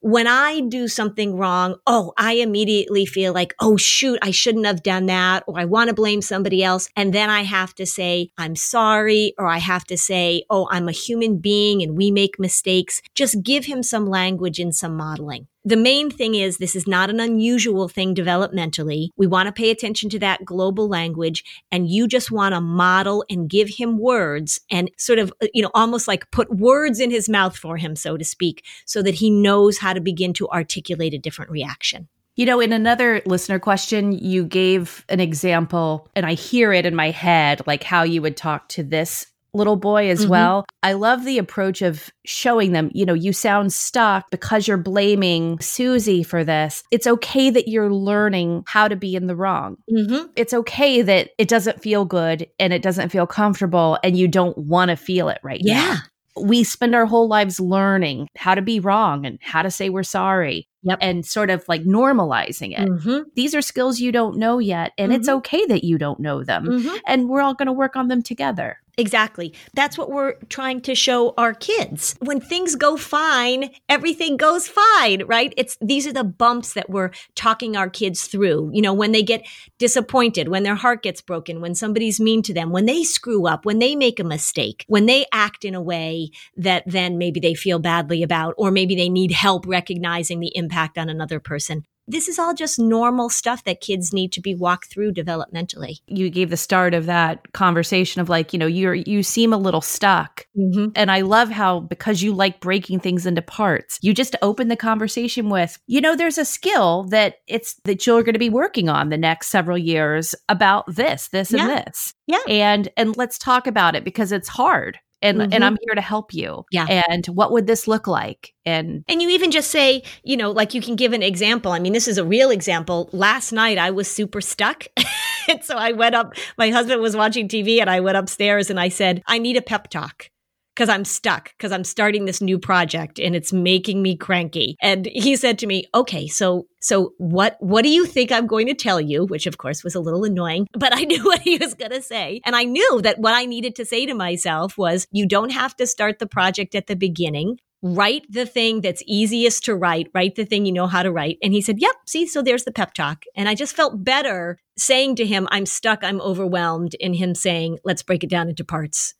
when 0.00 0.26
I 0.26 0.60
do 0.60 0.86
something 0.88 1.36
wrong, 1.36 1.76
oh, 1.86 2.12
I 2.16 2.34
immediately 2.34 3.06
feel 3.06 3.32
like, 3.32 3.54
oh, 3.60 3.76
shoot, 3.76 4.18
I 4.22 4.30
shouldn't 4.30 4.66
have 4.66 4.82
done 4.82 5.06
that, 5.06 5.44
or 5.46 5.58
I 5.58 5.64
want 5.64 5.88
to 5.88 5.94
blame 5.94 6.22
somebody 6.22 6.62
else. 6.62 6.88
And 6.96 7.12
then 7.12 7.30
I 7.30 7.42
have 7.42 7.74
to 7.76 7.86
say, 7.86 8.30
I'm 8.36 8.56
sorry, 8.56 9.34
or 9.38 9.46
I 9.46 9.58
have 9.58 9.84
to 9.86 9.96
say, 9.96 10.44
oh, 10.50 10.68
I'm 10.70 10.88
a 10.88 10.92
human 10.92 11.38
being 11.38 11.82
and 11.82 11.96
we 11.96 12.10
make 12.10 12.38
mistakes. 12.38 13.00
Just 13.14 13.42
give 13.42 13.64
him 13.64 13.82
some 13.82 14.06
language 14.06 14.58
and 14.58 14.74
some 14.74 14.96
modeling 14.96 15.48
the 15.64 15.76
main 15.76 16.10
thing 16.10 16.34
is 16.34 16.58
this 16.58 16.76
is 16.76 16.86
not 16.86 17.08
an 17.08 17.20
unusual 17.20 17.88
thing 17.88 18.14
developmentally. 18.14 19.08
We 19.16 19.26
want 19.26 19.46
to 19.46 19.52
pay 19.52 19.70
attention 19.70 20.10
to 20.10 20.18
that 20.18 20.44
global 20.44 20.88
language 20.88 21.42
and 21.72 21.88
you 21.88 22.06
just 22.06 22.30
want 22.30 22.54
to 22.54 22.60
model 22.60 23.24
and 23.30 23.48
give 23.48 23.68
him 23.70 23.98
words 23.98 24.60
and 24.70 24.90
sort 24.98 25.18
of, 25.18 25.32
uh, 25.42 25.46
you 25.54 25.62
know, 25.62 25.70
almost 25.74 26.06
like 26.06 26.30
put 26.30 26.54
words 26.54 27.00
in 27.00 27.10
his 27.10 27.28
mouth 27.28 27.56
for 27.56 27.78
him, 27.78 27.96
so 27.96 28.16
to 28.18 28.24
speak, 28.24 28.64
so 28.84 29.02
that 29.02 29.14
he 29.14 29.30
knows 29.30 29.78
how 29.78 29.94
to 29.94 30.00
begin 30.00 30.34
to 30.34 30.48
articulate 30.48 31.14
a 31.14 31.18
different 31.18 31.50
reaction. 31.50 32.08
You 32.36 32.46
know, 32.46 32.60
in 32.60 32.72
another 32.72 33.22
listener 33.26 33.60
question, 33.60 34.12
you 34.12 34.44
gave 34.44 35.04
an 35.08 35.20
example, 35.20 36.10
and 36.16 36.26
I 36.26 36.34
hear 36.34 36.72
it 36.72 36.84
in 36.84 36.94
my 36.94 37.10
head, 37.10 37.62
like 37.64 37.84
how 37.84 38.02
you 38.02 38.20
would 38.22 38.36
talk 38.36 38.68
to 38.70 38.82
this 38.82 39.26
little 39.54 39.76
boy 39.76 40.10
as 40.10 40.22
mm-hmm. 40.22 40.30
well. 40.30 40.64
I 40.82 40.92
love 40.92 41.24
the 41.24 41.38
approach 41.38 41.82
of 41.82 42.10
showing 42.26 42.72
them, 42.72 42.90
you 42.92 43.06
know, 43.06 43.14
you 43.14 43.32
sound 43.32 43.72
stuck 43.72 44.30
because 44.30 44.68
you're 44.68 44.76
blaming 44.76 45.58
Susie 45.60 46.22
for 46.22 46.44
this. 46.44 46.82
It's 46.90 47.06
okay 47.06 47.50
that 47.50 47.68
you're 47.68 47.92
learning 47.92 48.64
how 48.66 48.88
to 48.88 48.96
be 48.96 49.14
in 49.14 49.26
the 49.26 49.36
wrong. 49.36 49.76
Mm-hmm. 49.90 50.26
It's 50.36 50.54
okay 50.54 51.02
that 51.02 51.30
it 51.38 51.48
doesn't 51.48 51.82
feel 51.82 52.04
good 52.04 52.48
and 52.58 52.72
it 52.72 52.82
doesn't 52.82 53.10
feel 53.10 53.26
comfortable 53.26 53.98
and 54.02 54.16
you 54.16 54.28
don't 54.28 54.56
want 54.58 54.90
to 54.90 54.96
feel 54.96 55.28
it 55.28 55.38
right 55.42 55.60
yeah. 55.62 55.74
now 55.74 55.98
we 56.40 56.64
spend 56.64 56.94
our 56.94 57.06
whole 57.06 57.28
lives 57.28 57.60
learning 57.60 58.28
how 58.36 58.54
to 58.54 58.62
be 58.62 58.80
wrong 58.80 59.24
and 59.24 59.38
how 59.40 59.62
to 59.62 59.70
say 59.70 59.88
we're 59.88 60.02
sorry 60.02 60.68
yep. 60.82 60.98
and 61.00 61.24
sort 61.24 61.50
of 61.50 61.64
like 61.68 61.84
normalizing 61.84 62.78
it. 62.78 62.88
Mm-hmm. 62.88 63.28
These 63.36 63.54
are 63.54 63.62
skills 63.62 64.00
you 64.00 64.10
don't 64.10 64.36
know 64.36 64.58
yet, 64.58 64.92
and 64.98 65.12
mm-hmm. 65.12 65.20
it's 65.20 65.28
okay 65.28 65.64
that 65.66 65.84
you 65.84 65.98
don't 65.98 66.20
know 66.20 66.42
them. 66.42 66.66
Mm-hmm. 66.66 66.96
And 67.06 67.28
we're 67.28 67.40
all 67.40 67.54
going 67.54 67.66
to 67.66 67.72
work 67.72 67.96
on 67.96 68.08
them 68.08 68.22
together. 68.22 68.78
Exactly. 68.96 69.52
That's 69.74 69.98
what 69.98 70.10
we're 70.10 70.34
trying 70.48 70.80
to 70.82 70.94
show 70.94 71.34
our 71.36 71.52
kids. 71.52 72.14
When 72.20 72.40
things 72.40 72.76
go 72.76 72.96
fine, 72.96 73.70
everything 73.88 74.36
goes 74.36 74.68
fine, 74.68 75.24
right? 75.26 75.52
It's 75.56 75.76
these 75.80 76.06
are 76.06 76.12
the 76.12 76.22
bumps 76.24 76.74
that 76.74 76.88
we're 76.88 77.10
talking 77.34 77.76
our 77.76 77.90
kids 77.90 78.26
through. 78.26 78.70
You 78.72 78.82
know, 78.82 78.94
when 78.94 79.12
they 79.12 79.22
get 79.22 79.46
disappointed, 79.78 80.48
when 80.48 80.62
their 80.62 80.76
heart 80.76 81.02
gets 81.02 81.20
broken, 81.20 81.60
when 81.60 81.74
somebody's 81.74 82.20
mean 82.20 82.42
to 82.42 82.54
them, 82.54 82.70
when 82.70 82.86
they 82.86 83.02
screw 83.02 83.46
up, 83.48 83.64
when 83.64 83.80
they 83.80 83.96
make 83.96 84.20
a 84.20 84.24
mistake, 84.24 84.84
when 84.86 85.06
they 85.06 85.26
act 85.32 85.64
in 85.64 85.74
a 85.74 85.82
way 85.82 86.30
that 86.56 86.84
then 86.86 87.18
maybe 87.18 87.40
they 87.40 87.54
feel 87.54 87.80
badly 87.80 88.22
about 88.22 88.54
or 88.56 88.70
maybe 88.70 88.94
they 88.94 89.08
need 89.08 89.32
help 89.32 89.66
recognizing 89.66 90.38
the 90.38 90.52
impact 90.56 90.98
on 90.98 91.08
another 91.08 91.40
person 91.40 91.84
this 92.06 92.28
is 92.28 92.38
all 92.38 92.54
just 92.54 92.78
normal 92.78 93.28
stuff 93.30 93.64
that 93.64 93.80
kids 93.80 94.12
need 94.12 94.32
to 94.32 94.40
be 94.40 94.54
walked 94.54 94.90
through 94.90 95.12
developmentally. 95.12 96.00
You 96.06 96.30
gave 96.30 96.50
the 96.50 96.56
start 96.56 96.94
of 96.94 97.06
that 97.06 97.52
conversation 97.52 98.20
of 98.20 98.28
like, 98.28 98.52
you 98.52 98.58
know, 98.58 98.66
you're 98.66 98.94
you 98.94 99.22
seem 99.22 99.52
a 99.52 99.58
little 99.58 99.80
stuck. 99.80 100.46
Mm-hmm. 100.56 100.88
And 100.94 101.10
I 101.10 101.22
love 101.22 101.50
how 101.50 101.80
because 101.80 102.22
you 102.22 102.32
like 102.34 102.60
breaking 102.60 103.00
things 103.00 103.26
into 103.26 103.42
parts, 103.42 103.98
you 104.02 104.12
just 104.14 104.36
open 104.42 104.68
the 104.68 104.76
conversation 104.76 105.48
with, 105.48 105.78
you 105.86 106.00
know, 106.00 106.16
there's 106.16 106.38
a 106.38 106.44
skill 106.44 107.04
that 107.04 107.36
it's 107.46 107.74
that 107.84 108.06
you're 108.06 108.22
going 108.22 108.34
to 108.34 108.38
be 108.38 108.50
working 108.50 108.88
on 108.88 109.08
the 109.08 109.18
next 109.18 109.48
several 109.48 109.78
years 109.78 110.34
about 110.48 110.84
this, 110.94 111.28
this 111.28 111.52
yeah. 111.52 111.60
and 111.60 111.70
this. 111.70 112.14
Yeah. 112.26 112.42
And 112.48 112.88
and 112.96 113.16
let's 113.16 113.38
talk 113.38 113.66
about 113.66 113.94
it 113.94 114.04
because 114.04 114.32
it's 114.32 114.48
hard 114.48 114.98
and 115.24 115.38
mm-hmm. 115.38 115.52
and 115.52 115.64
I'm 115.64 115.76
here 115.82 115.94
to 115.94 116.00
help 116.00 116.34
you. 116.34 116.64
Yeah. 116.70 116.86
And 117.08 117.26
what 117.26 117.50
would 117.50 117.66
this 117.66 117.88
look 117.88 118.06
like? 118.06 118.52
And 118.64 119.04
and 119.08 119.22
you 119.22 119.30
even 119.30 119.50
just 119.50 119.70
say, 119.70 120.02
you 120.22 120.36
know, 120.36 120.50
like 120.50 120.74
you 120.74 120.80
can 120.80 120.96
give 120.96 121.12
an 121.12 121.22
example. 121.22 121.72
I 121.72 121.78
mean, 121.78 121.92
this 121.92 122.06
is 122.06 122.18
a 122.18 122.24
real 122.24 122.50
example. 122.50 123.08
Last 123.12 123.50
night 123.50 123.78
I 123.78 123.90
was 123.90 124.08
super 124.08 124.40
stuck. 124.40 124.86
and 125.48 125.64
so 125.64 125.76
I 125.76 125.92
went 125.92 126.14
up, 126.14 126.34
my 126.58 126.70
husband 126.70 127.00
was 127.00 127.16
watching 127.16 127.48
TV 127.48 127.80
and 127.80 127.88
I 127.88 128.00
went 128.00 128.16
upstairs 128.16 128.70
and 128.70 128.78
I 128.78 128.88
said, 128.88 129.22
I 129.26 129.38
need 129.38 129.56
a 129.56 129.62
pep 129.62 129.88
talk 129.88 130.30
because 130.74 130.88
I'm 130.88 131.04
stuck 131.04 131.50
because 131.56 131.72
I'm 131.72 131.84
starting 131.84 132.24
this 132.24 132.40
new 132.40 132.58
project 132.58 133.18
and 133.18 133.36
it's 133.36 133.52
making 133.52 134.02
me 134.02 134.16
cranky. 134.16 134.76
And 134.82 135.06
he 135.06 135.36
said 135.36 135.58
to 135.60 135.66
me, 135.66 135.84
"Okay, 135.94 136.26
so 136.26 136.66
so 136.80 137.12
what 137.18 137.56
what 137.60 137.82
do 137.82 137.90
you 137.90 138.06
think 138.06 138.32
I'm 138.32 138.46
going 138.46 138.66
to 138.66 138.74
tell 138.74 139.00
you?" 139.00 139.24
Which 139.26 139.46
of 139.46 139.58
course 139.58 139.84
was 139.84 139.94
a 139.94 140.00
little 140.00 140.24
annoying, 140.24 140.66
but 140.72 140.96
I 140.96 141.04
knew 141.04 141.24
what 141.24 141.40
he 141.40 141.56
was 141.58 141.74
going 141.74 141.92
to 141.92 142.02
say. 142.02 142.40
And 142.44 142.56
I 142.56 142.64
knew 142.64 143.00
that 143.02 143.18
what 143.18 143.34
I 143.34 143.44
needed 143.46 143.74
to 143.76 143.84
say 143.84 144.06
to 144.06 144.14
myself 144.14 144.76
was, 144.76 145.06
"You 145.10 145.26
don't 145.26 145.50
have 145.50 145.76
to 145.76 145.86
start 145.86 146.18
the 146.18 146.26
project 146.26 146.74
at 146.74 146.86
the 146.86 146.96
beginning." 146.96 147.58
Write 147.86 148.24
the 148.30 148.46
thing 148.46 148.80
that's 148.80 149.02
easiest 149.06 149.62
to 149.66 149.76
write, 149.76 150.08
write 150.14 150.36
the 150.36 150.46
thing 150.46 150.64
you 150.64 150.72
know 150.72 150.86
how 150.86 151.02
to 151.02 151.12
write. 151.12 151.36
And 151.42 151.52
he 151.52 151.60
said, 151.60 151.82
Yep, 151.82 151.94
see, 152.06 152.26
so 152.26 152.40
there's 152.40 152.64
the 152.64 152.72
pep 152.72 152.94
talk. 152.94 153.24
And 153.36 153.46
I 153.46 153.54
just 153.54 153.76
felt 153.76 154.02
better 154.02 154.58
saying 154.78 155.16
to 155.16 155.26
him, 155.26 155.46
I'm 155.50 155.66
stuck, 155.66 156.02
I'm 156.02 156.18
overwhelmed, 156.22 156.94
in 156.94 157.12
him 157.12 157.34
saying, 157.34 157.80
Let's 157.84 158.02
break 158.02 158.24
it 158.24 158.30
down 158.30 158.48
into 158.48 158.64
parts 158.64 159.12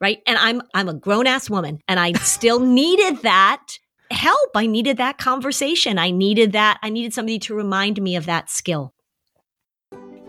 right? 0.00 0.18
And 0.26 0.38
I'm 0.38 0.62
I'm 0.74 0.88
a 0.88 0.94
grown 0.94 1.26
ass 1.26 1.50
woman 1.50 1.80
and 1.88 1.98
I 1.98 2.12
still 2.14 2.60
needed 2.80 3.22
that 3.22 3.78
help. 4.10 4.50
I 4.54 4.66
needed 4.66 4.98
that 4.98 5.18
conversation. 5.18 5.98
I 5.98 6.10
needed 6.10 6.52
that 6.52 6.78
I 6.82 6.90
needed 6.90 7.14
somebody 7.14 7.38
to 7.40 7.54
remind 7.54 8.00
me 8.00 8.16
of 8.16 8.26
that 8.26 8.50
skill. 8.50 8.94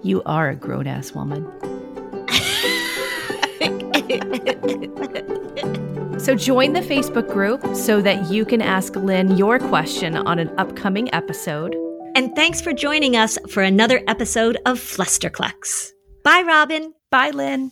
You 0.03 0.23
are 0.25 0.49
a 0.49 0.55
grown 0.55 0.87
ass 0.87 1.13
woman. 1.13 1.43
so 6.19 6.35
join 6.35 6.73
the 6.73 6.81
Facebook 6.81 7.31
group 7.31 7.75
so 7.75 8.01
that 8.01 8.31
you 8.31 8.45
can 8.45 8.61
ask 8.61 8.95
Lynn 8.95 9.37
your 9.37 9.59
question 9.59 10.15
on 10.15 10.39
an 10.39 10.49
upcoming 10.57 11.13
episode. 11.13 11.75
And 12.15 12.35
thanks 12.35 12.61
for 12.61 12.73
joining 12.73 13.15
us 13.15 13.37
for 13.49 13.61
another 13.61 14.01
episode 14.07 14.57
of 14.65 14.79
Flusterclux. 14.79 15.91
Bye, 16.23 16.43
Robin. 16.45 16.93
Bye, 17.11 17.31
Lynn. 17.31 17.71